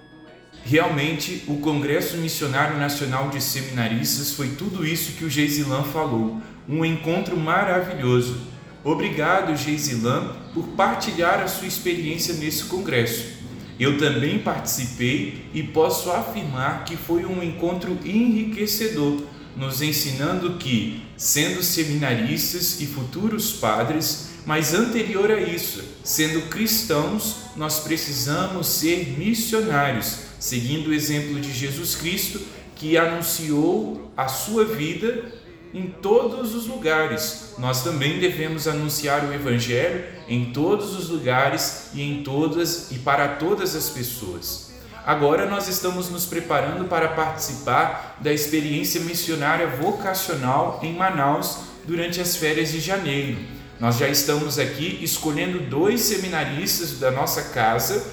Realmente, 0.64 1.42
o 1.48 1.56
Congresso 1.56 2.16
Missionário 2.18 2.78
Nacional 2.78 3.28
de 3.30 3.40
Seminaristas 3.40 4.32
foi 4.32 4.50
tudo 4.50 4.86
isso 4.86 5.12
que 5.12 5.24
o 5.24 5.30
Geisilan 5.30 5.82
falou. 5.82 6.40
Um 6.68 6.84
encontro 6.84 7.36
maravilhoso. 7.36 8.40
Obrigado, 8.84 9.56
Geisilan, 9.56 10.36
por 10.54 10.68
partilhar 10.68 11.40
a 11.40 11.48
sua 11.48 11.66
experiência 11.66 12.34
nesse 12.34 12.64
congresso. 12.64 13.42
Eu 13.78 13.98
também 13.98 14.38
participei 14.38 15.46
e 15.52 15.62
posso 15.62 16.10
afirmar 16.10 16.84
que 16.84 16.96
foi 16.96 17.24
um 17.24 17.42
encontro 17.42 17.98
enriquecedor, 18.04 19.22
nos 19.56 19.82
ensinando 19.82 20.54
que, 20.54 21.02
sendo 21.16 21.62
seminaristas 21.62 22.80
e 22.80 22.86
futuros 22.86 23.52
padres, 23.52 24.31
mas 24.44 24.74
anterior 24.74 25.30
a 25.30 25.40
isso, 25.40 25.82
sendo 26.02 26.48
cristãos, 26.48 27.36
nós 27.56 27.80
precisamos 27.80 28.66
ser 28.66 29.16
missionários, 29.16 30.18
seguindo 30.40 30.88
o 30.88 30.94
exemplo 30.94 31.40
de 31.40 31.52
Jesus 31.52 31.94
Cristo, 31.94 32.40
que 32.74 32.96
anunciou 32.96 34.10
a 34.16 34.26
sua 34.26 34.64
vida 34.64 35.32
em 35.72 35.86
todos 35.86 36.54
os 36.54 36.66
lugares. 36.66 37.54
Nós 37.56 37.82
também 37.84 38.18
devemos 38.18 38.66
anunciar 38.66 39.24
o 39.24 39.32
evangelho 39.32 40.04
em 40.28 40.52
todos 40.52 40.96
os 40.96 41.08
lugares 41.08 41.90
e 41.94 42.02
em 42.02 42.22
todas 42.22 42.90
e 42.90 42.98
para 42.98 43.28
todas 43.28 43.76
as 43.76 43.90
pessoas. 43.90 44.72
Agora 45.04 45.48
nós 45.48 45.68
estamos 45.68 46.10
nos 46.10 46.26
preparando 46.26 46.84
para 46.84 47.08
participar 47.08 48.18
da 48.20 48.32
experiência 48.32 49.00
missionária 49.00 49.66
vocacional 49.66 50.80
em 50.82 50.94
Manaus 50.94 51.58
durante 51.84 52.20
as 52.20 52.36
férias 52.36 52.70
de 52.70 52.80
janeiro. 52.80 53.61
Nós 53.82 53.98
já 53.98 54.08
estamos 54.08 54.60
aqui 54.60 55.00
escolhendo 55.02 55.58
dois 55.58 56.02
seminaristas 56.02 57.00
da 57.00 57.10
nossa 57.10 57.50
casa, 57.50 58.06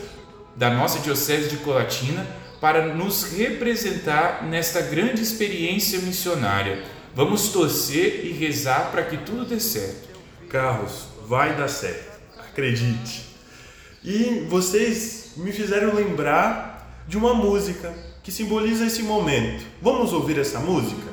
da 0.56 0.72
nossa 0.72 0.98
Diocese 0.98 1.48
de 1.48 1.58
Colatina, 1.58 2.26
para 2.60 2.96
nos 2.96 3.34
representar 3.34 4.48
nesta 4.50 4.82
grande 4.82 5.22
experiência 5.22 6.00
missionária. 6.00 6.84
Vamos 7.14 7.50
torcer 7.50 8.26
e 8.26 8.32
rezar 8.32 8.90
para 8.90 9.04
que 9.04 9.18
tudo 9.18 9.46
dê 9.46 9.60
certo. 9.60 10.10
Carlos, 10.50 11.04
vai 11.28 11.56
dar 11.56 11.68
certo. 11.68 12.20
Acredite. 12.40 13.28
E 14.04 14.48
vocês 14.50 15.34
me 15.38 15.52
fizeram 15.52 15.94
lembrar 15.94 17.04
de 17.08 17.16
uma 17.16 17.36
música 17.36 17.94
que 18.24 18.32
simboliza 18.32 18.88
esse 18.88 19.04
momento. 19.04 19.64
Vamos 19.84 20.14
ouvir 20.14 20.40
essa 20.40 20.60
música? 20.60 21.09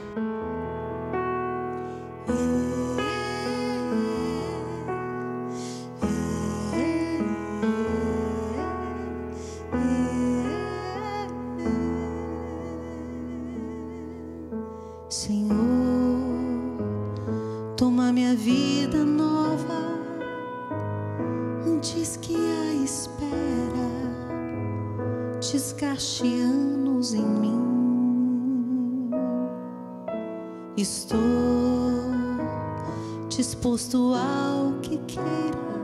Estou 30.76 31.18
disposto 33.30 34.12
ao 34.12 34.78
que 34.82 34.98
queiras, 35.06 35.75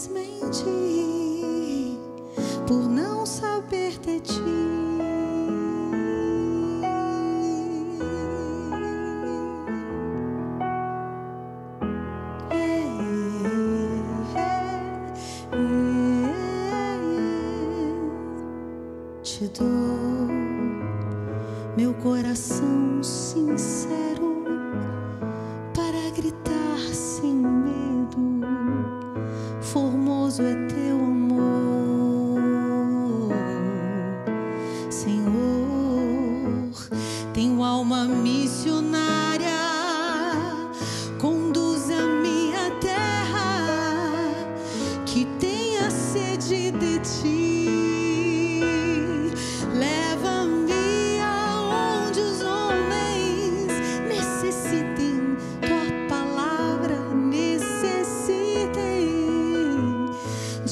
simplesmente 0.00 0.89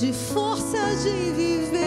de 0.00 0.12
força 0.12 0.78
de 1.02 1.32
viver, 1.32 1.80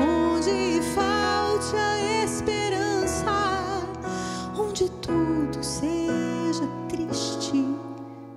onde 0.00 0.82
falte 0.96 1.76
a 1.76 2.24
esperança, 2.24 3.86
onde 4.58 4.90
tudo 5.00 5.62
seja 5.62 6.66
triste, 6.88 7.64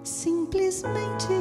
simplesmente 0.04 1.34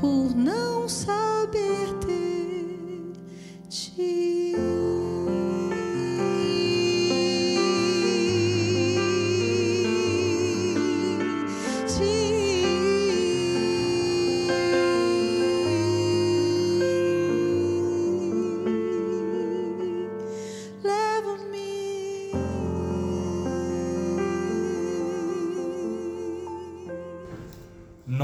pour 0.00 0.30
nous. 0.34 0.59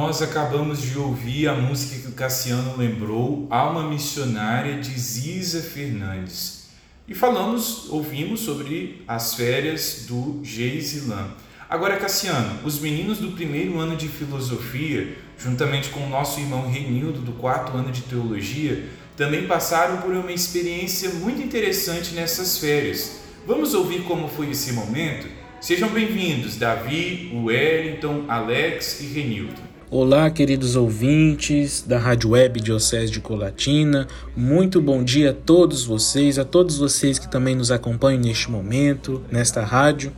Nós 0.07 0.23
acabamos 0.23 0.83
de 0.83 0.97
ouvir 0.97 1.49
a 1.49 1.55
música 1.55 2.01
que 2.01 2.07
o 2.07 2.13
Cassiano 2.13 2.77
lembrou, 2.77 3.45
Alma 3.51 3.89
Missionária 3.89 4.79
de 4.79 4.97
Ziza 4.97 5.61
Fernandes. 5.61 6.69
E 7.09 7.15
falamos, 7.15 7.89
ouvimos 7.91 8.39
sobre 8.39 9.03
as 9.09 9.35
férias 9.35 10.05
do 10.07 10.39
Geisilan. 10.45 11.31
Agora, 11.69 11.97
Cassiano, 11.97 12.61
os 12.65 12.79
meninos 12.79 13.19
do 13.19 13.33
primeiro 13.33 13.81
ano 13.81 13.97
de 13.97 14.07
filosofia, 14.07 15.19
juntamente 15.37 15.89
com 15.89 16.07
o 16.07 16.09
nosso 16.09 16.39
irmão 16.39 16.71
Renildo, 16.71 17.19
do 17.19 17.33
quarto 17.33 17.77
ano 17.77 17.91
de 17.91 18.03
teologia, 18.03 18.89
também 19.17 19.49
passaram 19.49 19.97
por 20.03 20.13
uma 20.13 20.31
experiência 20.31 21.11
muito 21.15 21.43
interessante 21.43 22.15
nessas 22.15 22.59
férias. 22.59 23.23
Vamos 23.45 23.75
ouvir 23.75 24.05
como 24.05 24.29
foi 24.29 24.51
esse 24.51 24.73
momento? 24.73 25.27
Sejam 25.61 25.89
bem-vindos, 25.89 26.55
Davi, 26.55 27.33
Wellington, 27.35 28.27
Alex 28.29 29.01
e 29.01 29.07
Renildo. 29.07 29.67
Olá, 29.89 30.29
queridos 30.31 30.75
ouvintes 30.75 31.85
da 31.87 31.97
Rádio 31.97 32.31
Web 32.31 32.61
Diocese 32.61 33.13
de 33.13 33.21
Colatina. 33.21 34.09
Muito 34.37 34.83
bom 34.83 35.05
dia 35.05 35.31
a 35.31 35.33
todos 35.33 35.85
vocês, 35.85 36.41
a 36.41 36.45
todos 36.45 36.79
vocês 36.79 37.21
que 37.21 37.31
também 37.31 37.55
nos 37.55 37.71
acompanham 37.71 38.21
neste 38.21 38.51
momento, 38.51 39.23
nesta 39.31 39.63
rádio, 39.63 40.13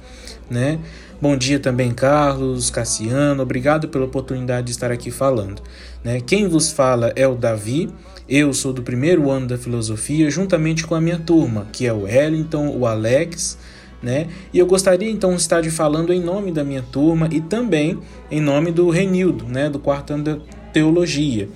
né? 0.48 0.78
Bom 1.20 1.36
dia 1.36 1.60
também, 1.60 1.92
Carlos, 1.92 2.70
Cassiano. 2.70 3.42
Obrigado 3.42 3.88
pela 3.88 4.06
oportunidade 4.06 4.68
de 4.68 4.70
estar 4.70 4.90
aqui 4.90 5.10
falando. 5.10 5.60
Né? 6.02 6.18
Quem 6.22 6.48
vos 6.48 6.72
fala 6.72 7.12
é 7.14 7.28
o 7.28 7.34
Davi. 7.34 7.90
Eu 8.26 8.54
sou 8.54 8.72
do 8.72 8.82
primeiro 8.82 9.30
ano 9.30 9.48
da 9.48 9.58
filosofia, 9.58 10.30
juntamente 10.30 10.86
com 10.86 10.94
a 10.94 11.00
minha 11.00 11.18
turma, 11.18 11.66
que 11.70 11.86
é 11.86 11.92
o 11.92 12.04
Wellington, 12.04 12.68
o 12.68 12.86
Alex, 12.86 13.58
né? 14.02 14.28
E 14.52 14.58
eu 14.58 14.66
gostaria 14.66 15.10
então 15.10 15.30
de 15.30 15.40
estar 15.40 15.64
falando 15.70 16.12
em 16.12 16.20
nome 16.20 16.52
da 16.52 16.64
minha 16.64 16.82
turma 16.82 17.28
e 17.30 17.40
também 17.40 17.98
em 18.30 18.40
nome 18.40 18.70
do 18.70 18.88
Renildo, 18.90 19.44
né, 19.46 19.68
do 19.68 19.78
quarto 19.78 20.12
ano 20.12 20.24
da 20.24 20.38
teologia, 20.72 21.48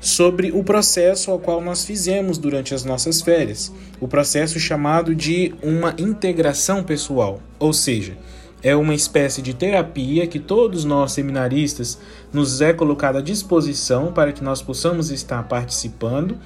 sobre 0.00 0.52
o 0.52 0.62
processo 0.62 1.30
ao 1.30 1.38
qual 1.38 1.60
nós 1.60 1.84
fizemos 1.84 2.38
durante 2.38 2.74
as 2.74 2.84
nossas 2.84 3.22
férias, 3.22 3.72
o 3.98 4.06
processo 4.06 4.60
chamado 4.60 5.14
de 5.14 5.54
uma 5.62 5.94
integração 5.98 6.82
pessoal, 6.82 7.40
ou 7.58 7.72
seja, 7.72 8.16
é 8.62 8.74
uma 8.74 8.94
espécie 8.94 9.42
de 9.42 9.54
terapia 9.54 10.26
que 10.26 10.38
todos 10.38 10.84
nós 10.84 11.12
seminaristas 11.12 11.98
nos 12.32 12.60
é 12.60 12.72
colocada 12.72 13.18
à 13.18 13.22
disposição 13.22 14.12
para 14.12 14.32
que 14.32 14.42
nós 14.42 14.60
possamos 14.62 15.10
estar 15.10 15.42
participando, 15.44 16.38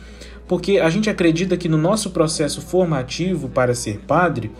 porque 0.46 0.78
a 0.78 0.90
gente 0.90 1.08
acredita 1.08 1.56
que 1.56 1.68
no 1.68 1.78
nosso 1.78 2.10
processo 2.10 2.60
formativo 2.60 3.48
para 3.48 3.74
ser 3.74 4.00
padre, 4.00 4.50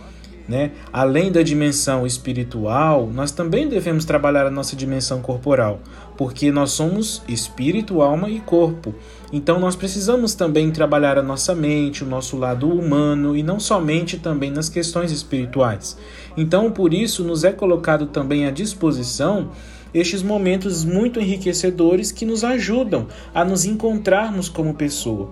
né, 0.51 0.71
além 0.91 1.31
da 1.31 1.41
dimensão 1.41 2.05
espiritual, 2.05 3.09
nós 3.13 3.31
também 3.31 3.69
devemos 3.69 4.03
trabalhar 4.03 4.45
a 4.45 4.51
nossa 4.51 4.75
dimensão 4.75 5.21
corporal, 5.21 5.79
porque 6.17 6.51
nós 6.51 6.71
somos 6.71 7.23
espírito, 7.25 8.01
alma 8.01 8.29
e 8.29 8.41
corpo. 8.41 8.93
Então 9.31 9.61
nós 9.61 9.77
precisamos 9.77 10.35
também 10.35 10.69
trabalhar 10.69 11.17
a 11.17 11.23
nossa 11.23 11.55
mente, 11.55 12.03
o 12.03 12.07
nosso 12.07 12.35
lado 12.35 12.67
humano 12.67 13.33
e 13.33 13.41
não 13.41 13.61
somente 13.61 14.19
também 14.19 14.51
nas 14.51 14.67
questões 14.67 15.09
espirituais. 15.09 15.97
Então 16.35 16.69
por 16.69 16.93
isso 16.93 17.23
nos 17.23 17.45
é 17.45 17.53
colocado 17.53 18.07
também 18.07 18.45
à 18.45 18.51
disposição 18.51 19.51
estes 19.93 20.21
momentos 20.21 20.83
muito 20.83 21.19
enriquecedores 21.19 22.11
que 22.11 22.25
nos 22.25 22.43
ajudam 22.43 23.07
a 23.33 23.45
nos 23.45 23.63
encontrarmos 23.63 24.49
como 24.49 24.73
pessoa. 24.73 25.31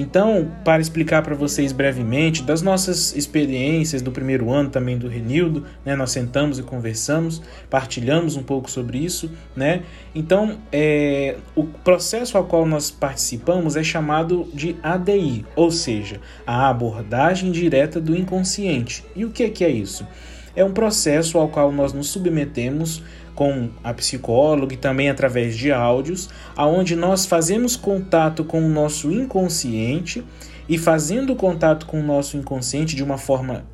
Então, 0.00 0.48
para 0.64 0.80
explicar 0.80 1.22
para 1.22 1.34
vocês 1.34 1.72
brevemente 1.72 2.44
das 2.44 2.62
nossas 2.62 3.16
experiências 3.16 4.00
do 4.00 4.12
primeiro 4.12 4.48
ano 4.48 4.70
também 4.70 4.96
do 4.96 5.08
Renildo, 5.08 5.64
né, 5.84 5.96
nós 5.96 6.12
sentamos 6.12 6.56
e 6.56 6.62
conversamos, 6.62 7.42
partilhamos 7.68 8.36
um 8.36 8.42
pouco 8.44 8.70
sobre 8.70 8.98
isso, 8.98 9.28
né? 9.56 9.82
Então, 10.14 10.56
é, 10.70 11.34
o 11.52 11.64
processo 11.64 12.38
ao 12.38 12.44
qual 12.44 12.64
nós 12.64 12.92
participamos 12.92 13.74
é 13.74 13.82
chamado 13.82 14.48
de 14.54 14.76
ADI, 14.84 15.44
ou 15.56 15.68
seja, 15.68 16.20
a 16.46 16.68
abordagem 16.68 17.50
direta 17.50 18.00
do 18.00 18.16
inconsciente. 18.16 19.04
E 19.16 19.24
o 19.24 19.30
que, 19.30 19.48
que 19.48 19.64
é 19.64 19.68
isso? 19.68 20.06
É 20.54 20.64
um 20.64 20.72
processo 20.72 21.38
ao 21.38 21.48
qual 21.48 21.72
nós 21.72 21.92
nos 21.92 22.08
submetemos 22.10 23.02
com 23.38 23.68
a 23.84 23.94
psicóloga 23.94 24.74
e 24.74 24.76
também 24.76 25.08
através 25.08 25.56
de 25.56 25.70
áudios, 25.70 26.28
aonde 26.56 26.96
nós 26.96 27.24
fazemos 27.24 27.76
contato 27.76 28.42
com 28.42 28.60
o 28.60 28.68
nosso 28.68 29.12
inconsciente 29.12 30.24
e 30.68 30.76
fazendo 30.76 31.36
contato 31.36 31.86
com 31.86 32.00
o 32.00 32.02
nosso 32.02 32.36
inconsciente 32.36 32.96
de 32.96 33.04
uma 33.04 33.16
forma 33.16 33.64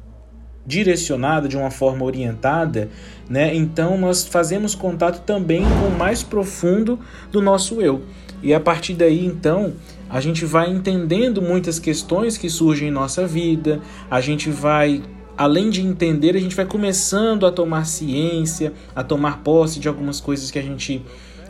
direcionada, 0.67 1.49
de 1.49 1.57
uma 1.57 1.71
forma 1.71 2.05
orientada, 2.05 2.91
né? 3.27 3.55
Então 3.55 3.97
nós 3.97 4.27
fazemos 4.27 4.75
contato 4.75 5.25
também 5.25 5.63
com 5.63 5.89
o 5.89 5.99
mais 5.99 6.23
profundo 6.23 7.01
do 7.33 7.41
nosso 7.41 7.81
eu. 7.81 8.03
E 8.43 8.53
a 8.53 8.61
partir 8.61 8.93
daí, 8.93 9.25
então, 9.25 9.73
a 10.11 10.21
gente 10.21 10.45
vai 10.45 10.71
entendendo 10.71 11.41
muitas 11.41 11.79
questões 11.79 12.37
que 12.37 12.51
surgem 12.51 12.89
em 12.89 12.91
nossa 12.91 13.27
vida, 13.27 13.81
a 14.11 14.21
gente 14.21 14.51
vai 14.51 15.03
além 15.37 15.71
de 15.71 15.83
entender, 15.83 16.37
a 16.37 16.41
gente 16.41 16.55
vai 16.55 16.65
começando 16.65 17.47
a 17.47 17.53
tomar 17.53 17.87
ciência, 17.87 18.73
a 18.95 19.03
tomar 19.03 19.43
posse 19.43 19.79
de 19.81 19.89
algumas 19.89 20.21
coisas 20.21 20.51
que 20.51 20.59
a 20.59 20.63
gente 20.63 21.03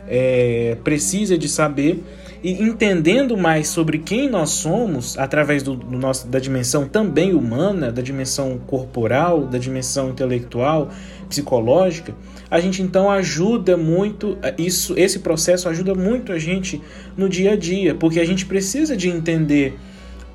é, 0.07 0.77
precisa 0.83 1.37
de 1.37 1.47
saber. 1.47 2.03
E 2.43 2.61
entendendo 2.61 3.35
mais 3.35 3.67
sobre 3.69 3.97
quem 3.97 4.29
nós 4.29 4.51
somos 4.51 5.17
através 5.17 5.63
do, 5.63 5.75
do, 5.75 5.97
nosso, 5.97 6.27
da 6.27 6.37
dimensão 6.37 6.87
também 6.87 7.33
humana, 7.33 7.91
da 7.91 8.03
dimensão 8.03 8.59
corporal, 8.67 9.47
da 9.47 9.57
dimensão 9.57 10.11
intelectual, 10.11 10.89
psicológica, 11.27 12.13
a 12.49 12.59
gente 12.59 12.83
então 12.83 13.09
ajuda 13.09 13.75
muito 13.75 14.37
isso, 14.59 14.93
esse 14.95 15.19
processo 15.19 15.67
ajuda 15.67 15.95
muito 15.95 16.31
a 16.31 16.37
gente 16.37 16.79
no 17.17 17.27
dia 17.27 17.53
a 17.53 17.55
dia, 17.55 17.95
porque 17.95 18.19
a 18.19 18.25
gente 18.25 18.45
precisa 18.45 18.95
de 18.95 19.09
entender 19.09 19.79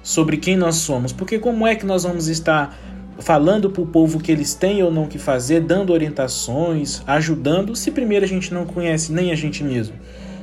sobre 0.02 0.36
quem 0.36 0.56
nós 0.56 0.76
somos, 0.76 1.12
porque 1.12 1.38
como 1.38 1.64
é 1.64 1.76
que 1.76 1.86
nós 1.86 2.02
vamos 2.02 2.26
estar 2.26 2.76
falando 3.20 3.70
para 3.70 3.82
o 3.82 3.86
povo 3.86 4.18
que 4.18 4.32
eles 4.32 4.54
têm 4.54 4.82
ou 4.82 4.90
não 4.90 5.06
que 5.06 5.18
fazer, 5.18 5.60
dando 5.60 5.92
orientações, 5.92 7.02
ajudando, 7.06 7.76
se 7.76 7.90
primeiro 7.90 8.24
a 8.24 8.28
gente 8.28 8.52
não 8.52 8.64
conhece 8.64 9.12
nem 9.12 9.30
a 9.30 9.34
gente 9.34 9.62
mesmo. 9.62 9.94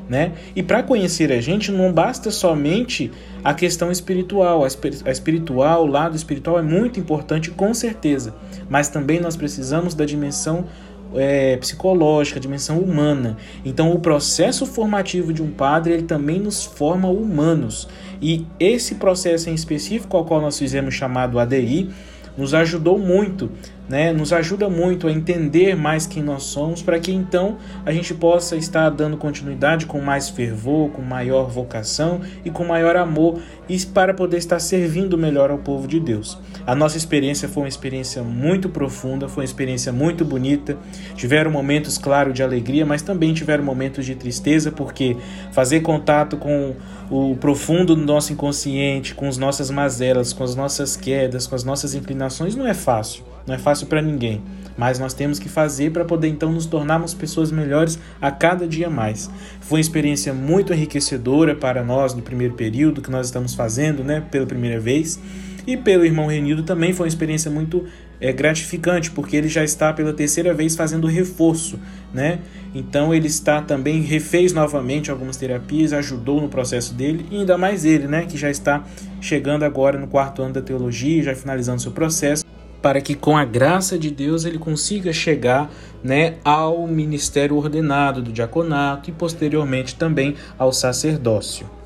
Né? 0.07 0.31
E 0.55 0.63
para 0.63 0.81
conhecer 0.83 1.33
a 1.33 1.41
gente 1.41 1.69
não 1.69 1.91
basta 1.91 2.31
somente 2.31 3.11
a 3.43 3.53
questão 3.53 3.91
espiritual, 3.91 4.63
a 4.63 5.11
espiritual, 5.11 5.83
o 5.83 5.87
lado 5.87 6.15
espiritual 6.15 6.57
é 6.57 6.61
muito 6.61 6.97
importante 6.97 7.51
com 7.51 7.73
certeza, 7.73 8.33
mas 8.69 8.87
também 8.87 9.19
nós 9.19 9.35
precisamos 9.35 9.93
da 9.93 10.05
dimensão 10.05 10.65
é, 11.13 11.57
psicológica, 11.57 12.39
dimensão 12.39 12.79
humana. 12.79 13.35
Então 13.65 13.91
o 13.91 13.99
processo 13.99 14.65
formativo 14.65 15.33
de 15.33 15.43
um 15.43 15.51
padre 15.51 15.93
ele 15.93 16.03
também 16.03 16.39
nos 16.39 16.63
forma 16.63 17.09
humanos 17.09 17.89
e 18.21 18.45
esse 18.59 18.95
processo 18.95 19.49
em 19.49 19.53
específico 19.53 20.15
ao 20.15 20.23
qual 20.23 20.39
nós 20.39 20.57
fizemos 20.57 20.93
chamado 20.93 21.37
ADI 21.37 21.89
nos 22.37 22.53
ajudou 22.53 22.99
muito, 22.99 23.49
né? 23.89 24.11
Nos 24.11 24.31
ajuda 24.31 24.69
muito 24.69 25.07
a 25.07 25.11
entender 25.11 25.75
mais 25.75 26.05
quem 26.05 26.21
nós 26.21 26.43
somos, 26.43 26.81
para 26.81 26.99
que 26.99 27.11
então 27.11 27.57
a 27.85 27.91
gente 27.91 28.13
possa 28.13 28.55
estar 28.55 28.89
dando 28.89 29.17
continuidade 29.17 29.85
com 29.85 29.99
mais 30.01 30.29
fervor, 30.29 30.89
com 30.91 31.01
maior 31.01 31.49
vocação 31.49 32.21
e 32.43 32.49
com 32.49 32.65
maior 32.65 32.95
amor, 32.95 33.41
e 33.67 33.77
para 33.85 34.13
poder 34.13 34.37
estar 34.37 34.59
servindo 34.59 35.17
melhor 35.17 35.49
ao 35.49 35.57
povo 35.57 35.87
de 35.87 35.99
Deus. 35.99 36.37
A 36.65 36.75
nossa 36.75 36.97
experiência 36.97 37.47
foi 37.47 37.63
uma 37.63 37.69
experiência 37.69 38.21
muito 38.21 38.67
profunda, 38.69 39.27
foi 39.27 39.43
uma 39.43 39.45
experiência 39.45 39.91
muito 39.91 40.25
bonita. 40.25 40.77
Tiveram 41.15 41.49
momentos, 41.49 41.97
claro, 41.97 42.33
de 42.33 42.43
alegria, 42.43 42.85
mas 42.85 43.01
também 43.01 43.33
tiveram 43.33 43.63
momentos 43.63 44.05
de 44.05 44.15
tristeza, 44.15 44.71
porque 44.71 45.15
fazer 45.51 45.79
contato 45.79 46.35
com 46.35 46.75
o 47.09 47.35
profundo 47.35 47.95
do 47.95 48.01
nosso 48.01 48.33
inconsciente, 48.33 49.15
com 49.15 49.27
as 49.27 49.37
nossas 49.37 49.69
mazelas, 49.71 50.33
com 50.33 50.43
as 50.43 50.55
nossas 50.55 50.95
quedas, 50.97 51.47
com 51.47 51.55
as 51.55 51.63
nossas 51.63 51.95
inclinações, 51.95 52.55
não 52.55 52.67
é 52.67 52.73
fácil. 52.73 53.23
Não 53.47 53.55
é 53.55 53.57
fácil 53.57 53.87
para 53.87 54.01
ninguém, 54.01 54.41
mas 54.77 54.99
nós 54.99 55.13
temos 55.13 55.39
que 55.39 55.47
fazer 55.47 55.91
para 55.93 56.03
poder 56.03 56.27
então 56.27 56.51
nos 56.51 56.65
tornarmos 56.65 57.13
pessoas 57.13 57.49
melhores 57.49 57.97
a 58.21 58.29
cada 58.29 58.67
dia 58.67 58.89
mais. 58.89 59.29
Foi 59.61 59.77
uma 59.77 59.81
experiência 59.81 60.33
muito 60.33 60.73
enriquecedora 60.73 61.55
para 61.55 61.81
nós 61.81 62.13
no 62.13 62.21
primeiro 62.21 62.55
período 62.55 63.01
que 63.01 63.09
nós 63.09 63.27
estamos 63.27 63.55
fazendo, 63.55 64.03
né, 64.03 64.21
pela 64.29 64.45
primeira 64.45 64.81
vez. 64.81 65.17
E 65.65 65.77
pelo 65.77 66.05
irmão 66.05 66.27
Renildo 66.27 66.63
também 66.63 66.91
foi 66.91 67.05
uma 67.05 67.09
experiência 67.09 67.49
muito 67.49 67.85
é, 68.19 68.31
gratificante, 68.31 69.11
porque 69.11 69.35
ele 69.35 69.47
já 69.47 69.63
está 69.63 69.93
pela 69.93 70.13
terceira 70.13 70.53
vez 70.53 70.75
fazendo 70.75 71.07
reforço, 71.07 71.79
né? 72.13 72.39
Então 72.73 73.13
ele 73.13 73.27
está 73.27 73.61
também, 73.61 74.01
refez 74.01 74.53
novamente 74.53 75.09
algumas 75.09 75.37
terapias, 75.37 75.93
ajudou 75.93 76.41
no 76.41 76.49
processo 76.49 76.93
dele, 76.93 77.25
e 77.31 77.37
ainda 77.37 77.57
mais 77.57 77.85
ele, 77.85 78.07
né, 78.07 78.25
que 78.25 78.37
já 78.37 78.49
está 78.49 78.83
chegando 79.21 79.63
agora 79.63 79.97
no 79.97 80.07
quarto 80.07 80.41
ano 80.41 80.53
da 80.53 80.61
teologia, 80.61 81.23
já 81.23 81.35
finalizando 81.35 81.81
seu 81.81 81.91
processo 81.91 82.45
para 82.81 83.01
que 83.01 83.15
com 83.15 83.35
a 83.35 83.43
graça 83.43 83.97
de 83.97 84.11
Deus 84.11 84.45
ele 84.45 84.57
consiga 84.57 85.11
chegar 85.11 85.69
né, 86.03 86.35
ao 86.43 86.87
ministério 86.87 87.55
ordenado 87.55 88.21
do 88.21 88.31
diaconato 88.31 89.09
e 89.09 89.13
posteriormente 89.13 89.95
também 89.95 90.35
ao 90.57 90.71
sacerdócio. 90.71 91.76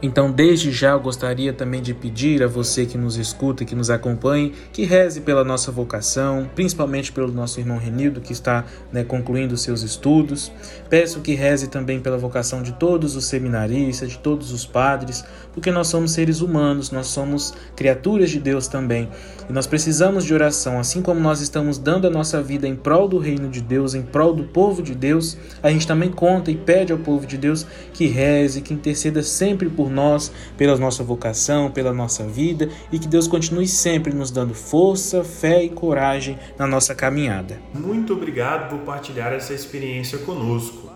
Então, 0.00 0.30
desde 0.30 0.70
já, 0.70 0.90
eu 0.90 1.00
gostaria 1.00 1.52
também 1.52 1.82
de 1.82 1.92
pedir 1.92 2.40
a 2.44 2.46
você 2.46 2.86
que 2.86 2.96
nos 2.96 3.16
escuta, 3.16 3.64
que 3.64 3.74
nos 3.74 3.90
acompanhe, 3.90 4.52
que 4.72 4.84
reze 4.84 5.20
pela 5.22 5.42
nossa 5.42 5.72
vocação, 5.72 6.48
principalmente 6.54 7.10
pelo 7.10 7.32
nosso 7.32 7.58
irmão 7.58 7.78
Renildo, 7.78 8.20
que 8.20 8.32
está 8.32 8.64
né, 8.92 9.02
concluindo 9.02 9.56
seus 9.56 9.82
estudos. 9.82 10.52
Peço 10.88 11.20
que 11.20 11.34
reze 11.34 11.66
também 11.66 11.98
pela 11.98 12.16
vocação 12.16 12.62
de 12.62 12.72
todos 12.74 13.16
os 13.16 13.24
seminaristas, 13.24 14.10
de 14.10 14.18
todos 14.18 14.52
os 14.52 14.64
padres, 14.64 15.24
porque 15.52 15.72
nós 15.72 15.88
somos 15.88 16.12
seres 16.12 16.40
humanos, 16.40 16.92
nós 16.92 17.08
somos 17.08 17.52
criaturas 17.74 18.30
de 18.30 18.38
Deus 18.38 18.68
também. 18.68 19.08
E 19.50 19.52
nós 19.52 19.66
precisamos 19.66 20.24
de 20.24 20.32
oração, 20.32 20.78
assim 20.78 21.02
como 21.02 21.18
nós 21.18 21.40
estamos 21.40 21.76
dando 21.76 22.06
a 22.06 22.10
nossa 22.10 22.40
vida 22.40 22.68
em 22.68 22.76
prol 22.76 23.08
do 23.08 23.18
reino 23.18 23.48
de 23.48 23.60
Deus, 23.60 23.94
em 23.94 24.02
prol 24.02 24.32
do 24.32 24.44
povo 24.44 24.80
de 24.80 24.94
Deus, 24.94 25.36
a 25.60 25.70
gente 25.70 25.88
também 25.88 26.10
conta 26.10 26.52
e 26.52 26.56
pede 26.56 26.92
ao 26.92 26.98
povo 26.98 27.26
de 27.26 27.36
Deus 27.36 27.66
que 27.92 28.06
reze, 28.06 28.60
que 28.60 28.72
interceda 28.72 29.22
sempre 29.24 29.68
por 29.68 29.87
nós, 29.88 30.32
pela 30.56 30.76
nossa 30.76 31.02
vocação, 31.02 31.70
pela 31.70 31.92
nossa 31.92 32.24
vida 32.24 32.68
e 32.92 32.98
que 32.98 33.08
Deus 33.08 33.26
continue 33.26 33.66
sempre 33.66 34.12
nos 34.12 34.30
dando 34.30 34.54
força, 34.54 35.24
fé 35.24 35.62
e 35.62 35.68
coragem 35.68 36.38
na 36.58 36.66
nossa 36.66 36.94
caminhada. 36.94 37.60
Muito 37.74 38.12
obrigado 38.12 38.70
por 38.70 38.78
partilhar 38.80 39.32
essa 39.32 39.54
experiência 39.54 40.18
conosco. 40.18 40.88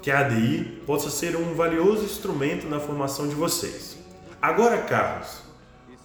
Que 0.00 0.10
a 0.10 0.20
ADI 0.20 0.82
possa 0.86 1.08
ser 1.08 1.34
um 1.34 1.54
valioso 1.54 2.04
instrumento 2.04 2.68
na 2.68 2.78
formação 2.78 3.26
de 3.26 3.34
vocês. 3.34 3.96
Agora, 4.40 4.78
Carlos, 4.78 5.38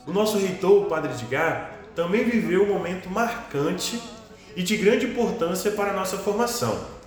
o 0.08 0.12
nosso 0.12 0.38
reitor, 0.38 0.84
o 0.84 0.86
Padre 0.86 1.12
Edgar, 1.12 1.76
também 1.94 2.24
viveu 2.24 2.64
um 2.64 2.74
momento 2.74 3.10
marcante 3.10 4.02
e 4.56 4.64
de 4.64 4.78
grande 4.78 5.06
importância 5.06 5.72
para 5.72 5.92
a 5.92 5.94
nossa 5.94 6.18
formação. 6.18 6.99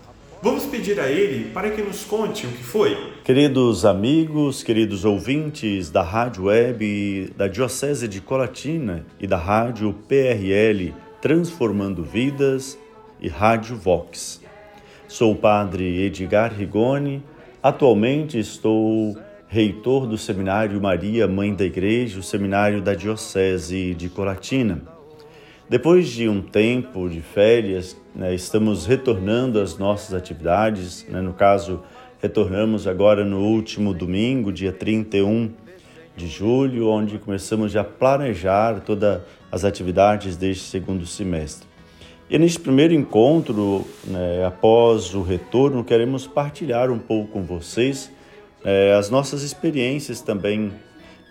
Vamos 0.43 0.67
pedir 0.67 0.99
a 0.99 1.09
ele 1.09 1.51
para 1.51 1.71
que 1.71 1.81
nos 1.81 2.03
conte 2.03 2.49
o 2.49 2.51
que 2.51 2.65
foi. 2.65 2.97
Queridos 3.23 3.85
amigos, 3.85 4.65
queridos 4.65 5.05
ouvintes 5.05 5.89
da 5.89 6.03
Rádio 6.03 6.47
Web 6.47 7.33
da 7.37 7.47
Diocese 7.47 8.09
de 8.09 8.21
Colatina 8.21 9.07
e 9.21 9.27
da 9.29 9.37
Rádio 9.37 9.95
PRL 10.09 10.93
Transformando 11.21 12.03
Vidas 12.03 12.77
e 13.21 13.29
Rádio 13.29 13.77
Vox. 13.77 14.43
Sou 15.07 15.31
o 15.31 15.37
Padre 15.37 16.05
Edgar 16.05 16.53
Rigoni, 16.53 17.23
atualmente 17.63 18.37
estou 18.37 19.17
reitor 19.47 20.09
do 20.09 20.19
Seminário 20.19 20.81
Maria 20.81 21.29
Mãe 21.29 21.55
da 21.55 21.65
Igreja, 21.65 22.19
o 22.19 22.23
Seminário 22.23 22.83
da 22.83 22.95
Diocese 22.95 23.95
de 23.95 24.09
Colatina. 24.09 24.92
Depois 25.73 26.07
de 26.11 26.29
um 26.29 26.43
tempo 26.43 27.09
de 27.09 27.23
férias, 27.23 27.97
né, 28.15 28.35
estamos 28.35 28.85
retornando 28.85 29.59
às 29.59 29.79
nossas 29.79 30.13
atividades. 30.13 31.07
Né, 31.09 31.23
no 31.23 31.33
caso, 31.33 31.83
retornamos 32.21 32.87
agora 32.87 33.25
no 33.25 33.39
último 33.41 33.95
domingo, 33.95 34.53
dia 34.53 34.71
31 34.71 35.51
de 36.15 36.27
julho, 36.27 36.89
onde 36.89 37.19
começamos 37.19 37.75
a 37.75 37.83
planejar 37.83 38.81
todas 38.81 39.23
as 39.51 39.65
atividades 39.65 40.37
deste 40.37 40.65
segundo 40.65 41.07
semestre. 41.07 41.67
E 42.29 42.39
neste 42.39 42.61
primeiro 42.61 42.93
encontro, 42.93 43.87
né, 44.05 44.45
após 44.45 45.15
o 45.15 45.23
retorno, 45.23 45.83
queremos 45.83 46.27
partilhar 46.27 46.91
um 46.91 46.99
pouco 46.99 47.33
com 47.33 47.45
vocês 47.45 48.13
é, 48.63 48.93
as 48.93 49.09
nossas 49.09 49.43
experiências 49.43 50.21
também 50.21 50.71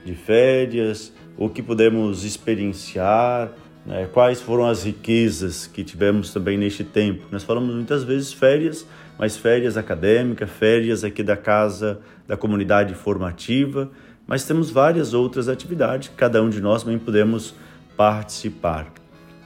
de 0.04 0.16
férias, 0.16 1.14
o 1.38 1.48
que 1.48 1.62
pudemos 1.62 2.24
experienciar, 2.24 3.52
né, 3.86 4.08
quais 4.12 4.42
foram 4.42 4.66
as 4.66 4.84
riquezas 4.84 5.68
que 5.68 5.84
tivemos 5.84 6.32
também 6.34 6.58
neste 6.58 6.84
tempo. 6.84 7.26
Nós 7.32 7.44
falamos 7.44 7.74
muitas 7.74 8.04
vezes 8.04 8.32
férias, 8.32 8.86
mas 9.18 9.38
férias 9.38 9.78
acadêmicas, 9.78 10.50
férias 10.50 11.04
aqui 11.04 11.24
da 11.24 11.38
casa 11.38 12.00
da 12.28 12.38
comunidade 12.38 12.94
formativa, 12.94 13.90
mas 14.26 14.46
temos 14.46 14.70
várias 14.70 15.14
outras 15.14 15.50
atividades 15.50 16.10
que 16.10 16.16
cada 16.16 16.42
um 16.42 16.50
de 16.50 16.62
nós 16.62 16.84
também 16.84 17.00
podemos 17.00 17.54
participar. 17.98 18.92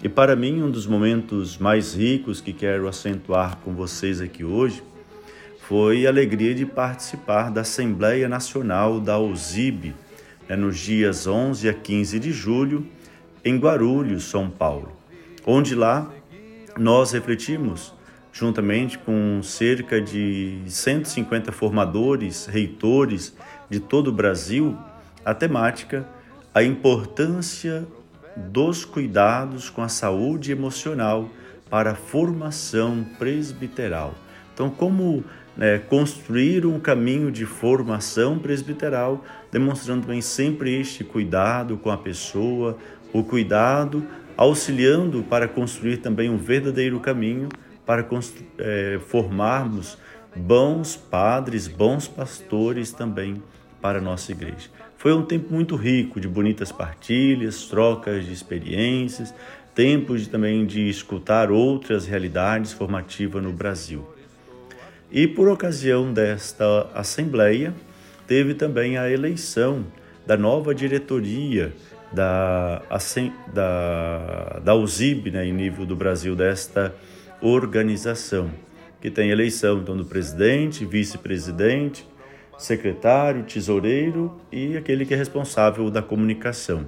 E 0.04 0.10
para 0.10 0.36
mim, 0.36 0.62
um 0.62 0.70
dos 0.70 0.86
momentos 0.86 1.58
mais 1.58 1.96
ricos 1.96 2.40
que 2.40 2.54
quero 2.54 2.88
acentuar 2.88 3.58
com 3.58 3.74
vocês 3.74 4.22
aqui 4.22 4.44
hoje 4.44 4.84
foi 5.68 6.06
a 6.06 6.10
alegria 6.10 6.54
de 6.54 6.64
participar 6.64 7.50
da 7.50 7.62
Assembleia 7.62 8.30
Nacional 8.30 9.00
da 9.00 9.18
USIB, 9.18 9.96
né, 10.48 10.56
nos 10.56 10.78
dias 10.78 11.26
11 11.26 11.68
a 11.68 11.74
15 11.74 12.20
de 12.20 12.32
julho, 12.32 12.86
em 13.46 13.58
Guarulhos, 13.58 14.26
São 14.26 14.50
Paulo, 14.50 14.92
onde 15.46 15.76
lá 15.76 16.12
nós 16.78 17.12
refletimos, 17.12 17.94
juntamente 18.34 18.98
com 18.98 19.42
cerca 19.44 20.02
de 20.02 20.60
150 20.68 21.52
formadores, 21.54 22.48
reitores 22.48 23.38
de 23.70 23.80
todo 23.80 24.08
o 24.08 24.12
Brasil, 24.12 24.76
a 25.24 25.34
temática 25.34 26.06
a 26.56 26.64
importância 26.64 27.86
dos 28.38 28.86
cuidados 28.86 29.70
com 29.70 29.82
a 29.82 29.90
saúde 29.90 30.54
emocional 30.54 31.30
para 31.70 31.92
a 31.92 31.96
formação 31.96 33.06
presbiteral. 33.20 34.16
Então, 34.54 34.70
como 34.70 35.22
né, 35.58 35.80
construir 35.80 36.66
um 36.66 36.80
caminho 36.80 37.30
de 37.30 37.46
formação 37.46 38.40
presbiteral, 38.40 39.26
demonstrando 39.52 40.04
também 40.04 40.22
sempre 40.22 40.80
este 40.80 41.04
cuidado 41.04 41.76
com 41.76 41.92
a 41.92 41.98
pessoa, 41.98 42.78
o 43.18 43.24
cuidado 43.24 44.06
auxiliando 44.36 45.24
para 45.24 45.48
construir 45.48 45.98
também 45.98 46.30
um 46.30 46.38
verdadeiro 46.38 47.00
caminho 47.00 47.48
para 47.86 48.06
é, 48.58 49.00
formarmos 49.08 49.98
bons 50.36 50.98
padres, 50.98 51.66
bons 51.66 52.10
pastores 52.10 52.92
também 52.92 53.42
para 53.82 54.00
a 54.00 54.02
nossa 54.02 54.34
igreja. 54.34 54.70
Foi 54.98 55.14
um 55.14 55.22
tempo 55.22 55.54
muito 55.54 55.78
rico 55.78 56.20
de 56.20 56.28
bonitas 56.28 56.74
partilhas, 56.74 57.68
trocas 57.68 58.26
de 58.26 58.34
experiências, 58.34 59.34
tempos 59.74 60.24
de, 60.24 60.30
também 60.30 60.66
de 60.66 60.90
escutar 60.90 61.50
outras 61.50 62.06
realidades 62.06 62.74
formativas 62.74 63.42
no 63.42 63.54
Brasil. 63.54 64.06
E 65.10 65.26
por 65.26 65.48
ocasião 65.48 66.12
desta 66.12 66.90
assembleia, 66.94 67.74
teve 68.28 68.56
também 68.56 68.98
a 68.98 69.10
eleição 69.10 69.86
da 70.28 70.36
nova 70.36 70.76
diretoria 70.76 71.72
da, 72.16 72.82
da, 73.54 74.60
da 74.64 74.76
USIB, 74.76 75.32
né, 75.32 75.46
em 75.46 75.54
nível 75.54 75.86
do 75.86 75.96
Brasil, 75.96 76.36
desta 76.36 76.96
organização, 77.42 78.50
que 79.02 79.12
tem 79.12 79.30
eleição 79.30 79.80
então, 79.80 79.96
do 79.96 80.06
presidente, 80.06 80.86
vice-presidente, 80.86 82.08
secretário, 82.58 83.44
tesoureiro 83.44 84.36
e 84.52 84.78
aquele 84.78 85.06
que 85.06 85.14
é 85.14 85.18
responsável 85.18 85.92
da 85.92 86.02
comunicação. 86.02 86.86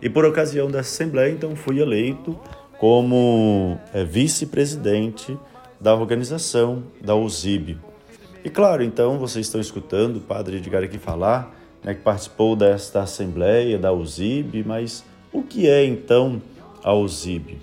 E 0.00 0.08
por 0.08 0.24
ocasião 0.24 0.70
da 0.70 0.80
Assembleia, 0.80 1.32
então, 1.32 1.54
fui 1.56 1.80
eleito 1.80 2.38
como 2.78 3.78
é, 3.92 4.04
vice-presidente 4.04 5.36
da 5.78 5.94
organização 5.94 6.84
da 7.00 7.14
USIB. 7.14 7.78
E 8.42 8.48
claro, 8.48 8.82
então, 8.82 9.18
vocês 9.18 9.46
estão 9.46 9.60
escutando 9.60 10.16
o 10.16 10.20
padre 10.20 10.56
Edgar 10.56 10.82
aqui 10.82 10.96
falar, 10.96 11.59
né, 11.82 11.94
que 11.94 12.02
participou 12.02 12.54
desta 12.54 13.02
assembleia 13.02 13.78
da 13.78 13.92
USIB, 13.92 14.64
mas 14.64 15.04
o 15.32 15.42
que 15.42 15.68
é 15.68 15.84
então 15.84 16.40
a 16.82 16.92
USIB? 16.92 17.58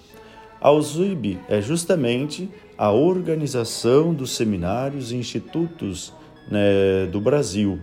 A 0.60 0.72
USIB 0.72 1.40
é 1.48 1.62
justamente 1.62 2.50
a 2.78 2.92
organização 2.92 4.14
dos 4.14 4.32
seminários 4.36 5.12
e 5.12 5.16
institutos 5.16 6.14
né, 6.50 7.06
do 7.12 7.20
Brasil. 7.20 7.80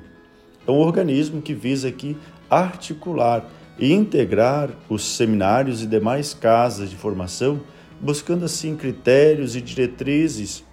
É 0.67 0.71
um 0.71 0.79
organismo 0.79 1.43
que 1.43 1.55
visa 1.55 1.89
aqui 1.89 2.17
articular 2.51 3.49
e 3.79 3.93
integrar 3.93 4.71
os 4.89 5.05
seminários 5.05 5.83
e 5.83 5.87
demais 5.87 6.33
casas 6.33 6.91
de 6.91 6.97
formação 6.97 7.61
buscando 8.01 8.45
assim 8.45 8.77
critérios 8.77 9.57
e 9.57 9.61
diretrizes 9.61 10.65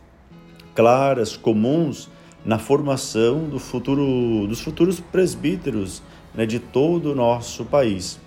claras, 0.76 1.36
comuns 1.36 2.10
na 2.44 2.58
formação 2.58 3.48
do 3.50 3.60
futuro, 3.60 4.48
dos 4.48 4.62
futuros 4.62 5.00
presbíteros 5.00 6.02
né, 6.34 6.46
de 6.46 6.60
todo 6.60 7.12
o 7.12 7.16
nosso 7.16 7.66
país, 7.66 8.20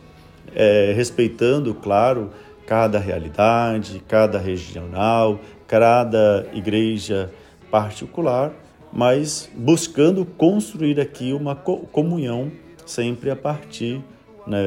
é, 0.55 0.93
respeitando, 0.95 1.75
claro, 1.75 2.31
cada 2.67 2.99
realidade, 2.99 4.03
cada 4.07 4.39
regional, 4.39 5.41
cada 5.67 6.47
igreja 6.53 7.33
particular, 7.71 8.53
mas 8.93 9.51
buscando 9.55 10.25
construir 10.25 11.01
aqui 11.01 11.33
uma 11.33 11.57
comunhão 11.57 12.53
sempre 12.87 13.31
a 13.31 13.37
partir 13.37 14.01
né, 14.47 14.59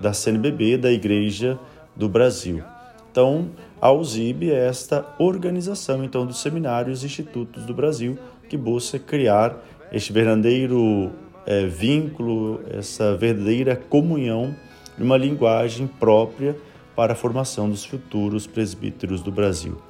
da 0.00 0.12
CNBB, 0.12 0.76
da 0.76 0.90
Igreja 0.90 1.58
do 1.94 2.08
Brasil. 2.08 2.62
Então, 3.10 3.50
a 3.80 3.90
USIB 3.92 4.50
é 4.50 4.66
esta 4.66 5.06
organização 5.18 6.04
então 6.04 6.26
dos 6.26 6.40
seminários 6.40 7.02
e 7.02 7.06
institutos 7.06 7.64
do 7.64 7.74
Brasil 7.74 8.18
que 8.50 8.56
busca 8.56 8.98
criar 8.98 9.64
este 9.92 10.12
verdadeiro 10.12 11.12
é, 11.46 11.66
vínculo, 11.66 12.60
essa 12.68 13.16
verdadeira 13.16 13.76
comunhão 13.76 14.54
de 14.98 15.04
uma 15.04 15.16
linguagem 15.16 15.86
própria 15.86 16.56
para 16.96 17.12
a 17.12 17.16
formação 17.16 17.70
dos 17.70 17.84
futuros 17.84 18.48
presbíteros 18.48 19.22
do 19.22 19.30
Brasil. 19.30 19.80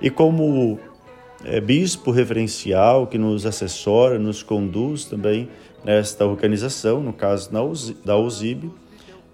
E 0.00 0.08
como 0.10 0.78
é, 1.44 1.60
bispo 1.60 2.12
referencial 2.12 3.08
que 3.08 3.18
nos 3.18 3.44
assessora, 3.44 4.16
nos 4.16 4.44
conduz 4.44 5.04
também 5.04 5.48
nesta 5.84 6.24
organização, 6.24 7.00
no 7.00 7.12
caso 7.12 7.50
da 8.04 8.16
USIB, 8.16 8.70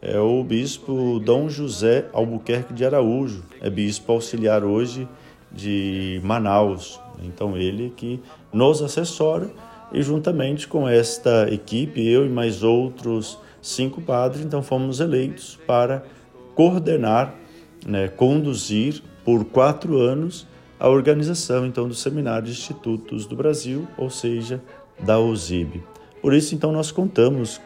é 0.01 0.19
o 0.19 0.43
bispo 0.43 1.21
Dom 1.21 1.51
José 1.51 2.07
Albuquerque 2.15 2.73
de 2.73 2.87
Araújo, 2.87 3.45
é 3.61 3.69
bispo 3.69 4.11
auxiliar 4.11 4.65
hoje 4.65 5.07
de 5.53 6.19
Manaus. 6.25 6.99
Então 7.25 7.57
ele 7.57 7.93
que 7.97 8.21
nos 8.53 8.83
assessora 8.83 9.51
e 9.93 10.03
juntamente 10.03 10.69
com 10.69 10.89
esta 10.89 11.53
equipe, 11.53 12.07
eu 12.07 12.25
e 12.25 12.29
mais 12.29 12.63
outros 12.63 13.39
cinco 13.61 14.01
padres, 14.01 14.45
então 14.45 14.63
fomos 14.63 15.01
eleitos 15.01 15.59
para 15.67 16.03
coordenar, 16.55 17.35
né, 17.87 18.09
conduzir 18.09 19.03
por 19.25 19.45
quatro 19.45 19.99
anos 19.99 20.47
a 20.79 20.89
organização 20.89 21.67
então 21.67 21.87
do 21.87 21.95
Seminário 21.95 22.47
de 22.47 22.53
Institutos 22.53 23.27
do 23.27 23.37
Brasil, 23.37 23.87
ou 23.99 24.09
seja, 24.09 24.63
da 24.99 25.19
OSIB. 25.19 25.83
Por 26.23 26.33
isso 26.33 26.55
então 26.55 26.73
nós 26.73 26.91
contamos 26.91 27.61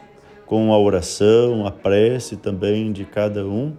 com 0.45 0.73
a 0.73 0.79
oração, 0.79 1.65
a 1.65 1.71
prece 1.71 2.37
também 2.37 2.91
de 2.91 3.05
cada 3.05 3.45
um, 3.45 3.73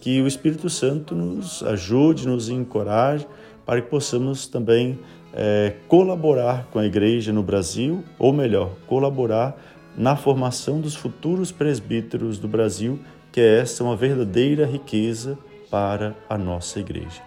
que 0.00 0.20
o 0.20 0.26
Espírito 0.26 0.68
Santo 0.68 1.14
nos 1.14 1.62
ajude, 1.62 2.26
nos 2.26 2.48
encoraje 2.48 3.26
para 3.64 3.80
que 3.80 3.88
possamos 3.88 4.46
também 4.46 4.98
é, 5.32 5.74
colaborar 5.88 6.66
com 6.72 6.78
a 6.78 6.86
igreja 6.86 7.32
no 7.32 7.42
Brasil, 7.42 8.04
ou 8.18 8.32
melhor, 8.32 8.72
colaborar 8.86 9.56
na 9.96 10.16
formação 10.16 10.80
dos 10.80 10.94
futuros 10.94 11.52
presbíteros 11.52 12.38
do 12.38 12.48
Brasil, 12.48 12.98
que 13.32 13.40
é 13.40 13.60
essa 13.60 13.84
uma 13.84 13.96
verdadeira 13.96 14.66
riqueza 14.66 15.38
para 15.70 16.14
a 16.28 16.36
nossa 16.36 16.80
igreja. 16.80 17.22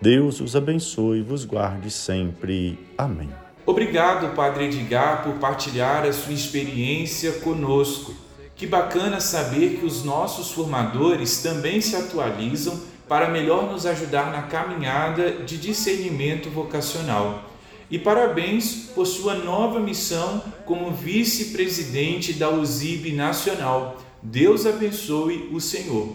Deus 0.00 0.40
os 0.40 0.56
abençoe 0.56 1.18
e 1.18 1.22
vos 1.22 1.44
guarde 1.44 1.90
sempre. 1.90 2.78
Amém. 2.96 3.28
Obrigado, 3.66 4.34
Padre 4.34 4.66
Edgar, 4.66 5.22
por 5.22 5.34
partilhar 5.34 6.04
a 6.04 6.12
sua 6.12 6.32
experiência 6.32 7.32
conosco. 7.40 8.14
Que 8.56 8.66
bacana 8.66 9.20
saber 9.20 9.78
que 9.78 9.86
os 9.86 10.04
nossos 10.04 10.50
formadores 10.50 11.42
também 11.42 11.80
se 11.80 11.96
atualizam 11.96 12.78
para 13.10 13.28
melhor 13.28 13.68
nos 13.68 13.86
ajudar 13.86 14.30
na 14.30 14.42
caminhada 14.42 15.32
de 15.44 15.56
discernimento 15.56 16.48
vocacional. 16.48 17.50
E 17.90 17.98
parabéns 17.98 18.92
por 18.94 19.04
sua 19.04 19.34
nova 19.34 19.80
missão 19.80 20.40
como 20.64 20.92
vice-presidente 20.92 22.32
da 22.34 22.48
USIB 22.48 23.10
Nacional. 23.10 24.00
Deus 24.22 24.64
abençoe 24.64 25.50
o 25.52 25.60
Senhor. 25.60 26.14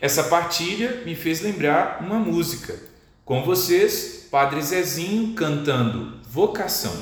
Essa 0.00 0.24
partilha 0.24 1.04
me 1.06 1.14
fez 1.14 1.42
lembrar 1.42 2.04
uma 2.04 2.18
música. 2.18 2.76
Com 3.24 3.44
vocês, 3.44 4.26
Padre 4.28 4.60
Zezinho 4.62 5.32
cantando 5.34 6.16
Vocação. 6.28 6.96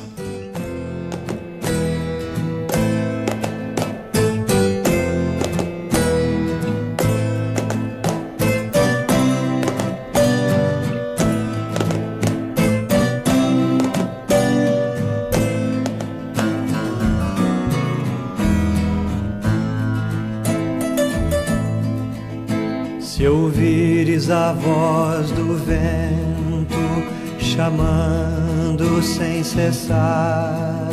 Chamando 27.55 29.01
sem 29.01 29.45
cessar, 29.45 30.89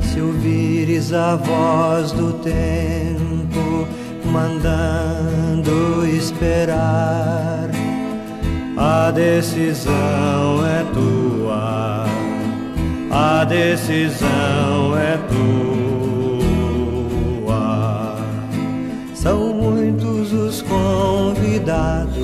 se 0.00 0.20
ouvires 0.20 1.12
a 1.12 1.36
voz 1.36 2.10
do 2.10 2.32
tempo 2.32 3.86
mandando 4.24 6.04
esperar, 6.06 7.70
a 8.76 9.12
decisão 9.12 10.66
é 10.66 10.84
tua, 10.92 12.06
a 13.12 13.44
decisão 13.44 14.98
é 14.98 15.16
tua. 15.28 15.54
São 19.14 19.54
muitos 19.54 20.32
os 20.32 20.60
convidados, 20.62 22.23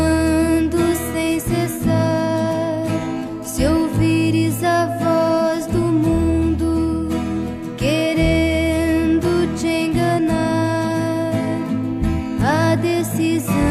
decisão 12.81 13.70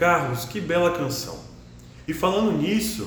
Carlos, 0.00 0.46
que 0.46 0.62
bela 0.62 0.96
canção. 0.96 1.38
E 2.08 2.14
falando 2.14 2.52
nisso, 2.52 3.06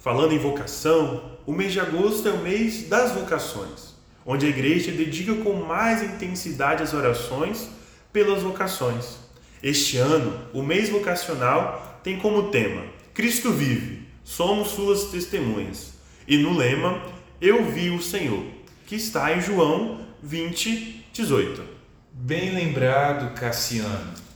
falando 0.00 0.32
em 0.32 0.38
vocação, 0.38 1.32
o 1.44 1.52
mês 1.52 1.72
de 1.72 1.80
agosto 1.80 2.28
é 2.28 2.30
o 2.30 2.38
mês 2.38 2.88
das 2.88 3.10
vocações, 3.10 3.96
onde 4.24 4.46
a 4.46 4.48
igreja 4.48 4.92
dedica 4.92 5.34
com 5.42 5.54
mais 5.54 6.04
intensidade 6.04 6.84
as 6.84 6.94
orações 6.94 7.68
pelas 8.12 8.44
vocações. 8.44 9.16
Este 9.60 9.96
ano, 9.96 10.38
o 10.54 10.62
mês 10.62 10.88
vocacional 10.88 12.00
tem 12.04 12.16
como 12.16 12.52
tema 12.52 12.84
Cristo 13.12 13.50
vive, 13.50 14.06
somos 14.22 14.68
suas 14.68 15.06
testemunhas. 15.06 15.94
E 16.28 16.38
no 16.38 16.56
lema, 16.56 17.02
Eu 17.40 17.64
vi 17.72 17.90
o 17.90 18.00
Senhor, 18.00 18.44
que 18.86 18.94
está 18.94 19.36
em 19.36 19.40
João 19.40 20.06
20, 20.22 21.06
18. 21.12 21.64
Bem 22.12 22.54
lembrado, 22.54 23.34
Cassiano. 23.34 24.29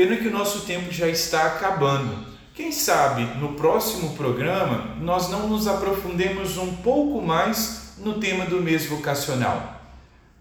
Pena 0.00 0.16
que 0.16 0.28
o 0.28 0.32
nosso 0.32 0.60
tempo 0.60 0.90
já 0.90 1.06
está 1.08 1.44
acabando. 1.44 2.24
Quem 2.54 2.72
sabe 2.72 3.22
no 3.38 3.52
próximo 3.52 4.16
programa 4.16 4.96
nós 4.98 5.28
não 5.28 5.46
nos 5.46 5.68
aprofundemos 5.68 6.56
um 6.56 6.76
pouco 6.76 7.20
mais 7.20 7.96
no 7.98 8.14
tema 8.14 8.46
do 8.46 8.62
mês 8.62 8.86
vocacional. 8.86 9.78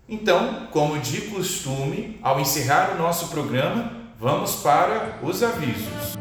Então, 0.07 0.67
como 0.71 0.97
de 0.97 1.23
costume, 1.23 2.17
ao 2.23 2.39
encerrar 2.39 2.91
o 2.95 2.97
nosso 2.97 3.27
programa, 3.27 3.91
vamos 4.17 4.55
para 4.55 5.19
os 5.21 5.43
avisos. 5.43 6.17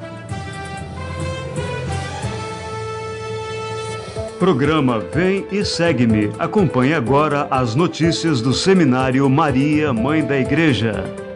Programa 4.41 4.99
Vem 4.99 5.47
e 5.53 5.65
Segue-me. 5.65 6.33
Acompanhe 6.41 6.93
agora 6.93 7.47
as 7.53 7.77
notícias 7.77 8.41
do 8.43 8.53
Seminário 8.53 9.31
Maria, 9.31 9.93
Mãe 9.93 10.25
da 10.25 10.37
Igreja. 10.37 11.28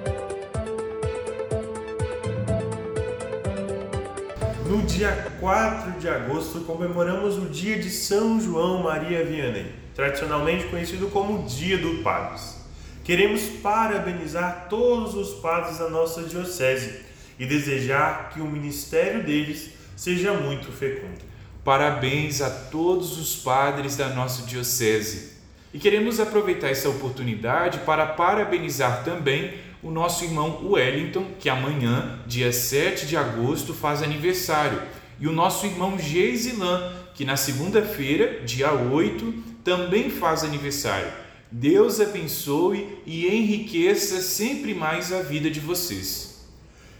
Dia 5.02 5.32
4 5.40 5.98
de 5.98 6.08
agosto 6.08 6.60
comemoramos 6.60 7.36
o 7.36 7.46
dia 7.46 7.76
de 7.76 7.90
São 7.90 8.40
João 8.40 8.84
Maria 8.84 9.24
Vianney, 9.24 9.66
tradicionalmente 9.96 10.66
conhecido 10.66 11.08
como 11.08 11.44
Dia 11.44 11.76
do 11.76 12.04
Padres. 12.04 12.58
Queremos 13.02 13.42
parabenizar 13.60 14.68
todos 14.70 15.16
os 15.16 15.40
padres 15.40 15.78
da 15.78 15.90
nossa 15.90 16.22
diocese 16.22 17.00
e 17.36 17.44
desejar 17.44 18.30
que 18.32 18.40
o 18.40 18.46
ministério 18.46 19.24
deles 19.24 19.70
seja 19.96 20.34
muito 20.34 20.70
fecundo. 20.70 21.18
Parabéns 21.64 22.40
a 22.40 22.48
todos 22.48 23.18
os 23.18 23.34
padres 23.34 23.96
da 23.96 24.08
nossa 24.08 24.46
diocese. 24.46 25.32
E 25.74 25.80
queremos 25.80 26.20
aproveitar 26.20 26.68
essa 26.68 26.88
oportunidade 26.88 27.78
para 27.78 28.06
parabenizar 28.06 29.02
também 29.02 29.54
o 29.82 29.90
nosso 29.90 30.24
irmão 30.24 30.60
Wellington, 30.64 31.26
que 31.40 31.48
amanhã, 31.48 32.20
dia 32.26 32.52
7 32.52 33.06
de 33.06 33.16
agosto, 33.16 33.74
faz 33.74 34.02
aniversário, 34.02 34.80
e 35.18 35.26
o 35.26 35.32
nosso 35.32 35.66
irmão 35.66 35.98
Geisilan, 35.98 36.92
que 37.14 37.24
na 37.24 37.36
segunda-feira, 37.36 38.40
dia 38.44 38.72
8, 38.72 39.32
também 39.64 40.08
faz 40.08 40.44
aniversário. 40.44 41.08
Deus 41.50 42.00
abençoe 42.00 42.98
e 43.04 43.26
enriqueça 43.26 44.20
sempre 44.20 44.72
mais 44.72 45.12
a 45.12 45.20
vida 45.20 45.50
de 45.50 45.60
vocês. 45.60 46.32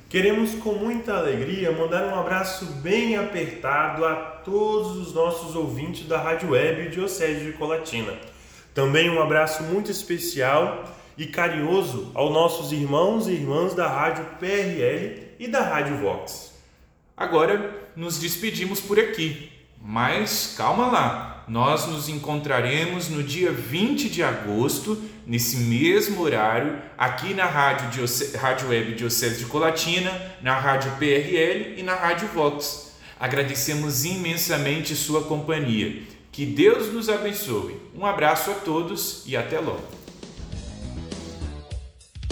Queremos 0.09 0.55
com 0.57 0.75
muita 0.75 1.15
alegria 1.15 1.73
mandar 1.73 2.05
um 2.05 2.21
abraço 2.21 2.67
bem 2.83 3.17
apertado 3.17 4.05
a 4.05 4.15
todos 4.15 4.99
os 4.99 5.15
nossos 5.15 5.57
ouvintes 5.57 6.07
da 6.07 6.21
Rádio 6.21 6.51
Web 6.51 6.91
Diocese 6.91 7.47
de 7.47 7.53
Colatina. 7.53 8.13
Também 8.75 9.09
um 9.09 9.23
abraço 9.23 9.63
muito 9.63 9.91
especial 9.91 10.85
e 11.17 11.27
carinhoso 11.27 12.11
aos 12.15 12.33
nossos 12.33 12.73
irmãos 12.73 13.27
e 13.27 13.33
irmãs 13.33 13.75
da 13.75 13.89
Rádio 13.89 14.25
PRL 14.39 15.23
e 15.39 15.49
da 15.49 15.61
Rádio 15.61 15.99
Vox. 15.99 16.53
Agora 17.17 17.91
nos 17.95 18.19
despedimos 18.19 18.81
por 18.81 18.99
aqui, 18.99 19.51
mas 19.81 20.55
calma 20.57 20.87
lá. 20.87 21.45
Nós 21.49 21.87
nos 21.87 22.09
encontraremos 22.09 23.09
no 23.09 23.23
dia 23.23 23.51
20 23.51 24.09
de 24.09 24.23
agosto, 24.23 25.01
nesse 25.27 25.57
mesmo 25.57 26.23
horário, 26.23 26.81
aqui 26.97 27.35
na 27.35 27.47
Rádio, 27.47 28.05
Rádio 28.39 28.69
Web 28.69 28.95
Diocese 28.95 29.39
de 29.39 29.47
Colatina, 29.47 30.11
na 30.41 30.59
Rádio 30.59 30.93
PRL 30.99 31.75
e 31.79 31.83
na 31.83 31.95
Rádio 31.95 32.29
Vox. 32.29 32.93
Agradecemos 33.19 34.05
imensamente 34.05 34.95
sua 34.95 35.25
companhia. 35.25 36.03
Que 36.31 36.47
Deus 36.47 36.93
nos 36.93 37.09
abençoe. 37.09 37.77
Um 37.95 38.07
abraço 38.07 38.51
a 38.51 38.55
todos 38.55 39.23
e 39.27 39.37
até 39.37 39.61
logo. 39.61 40.02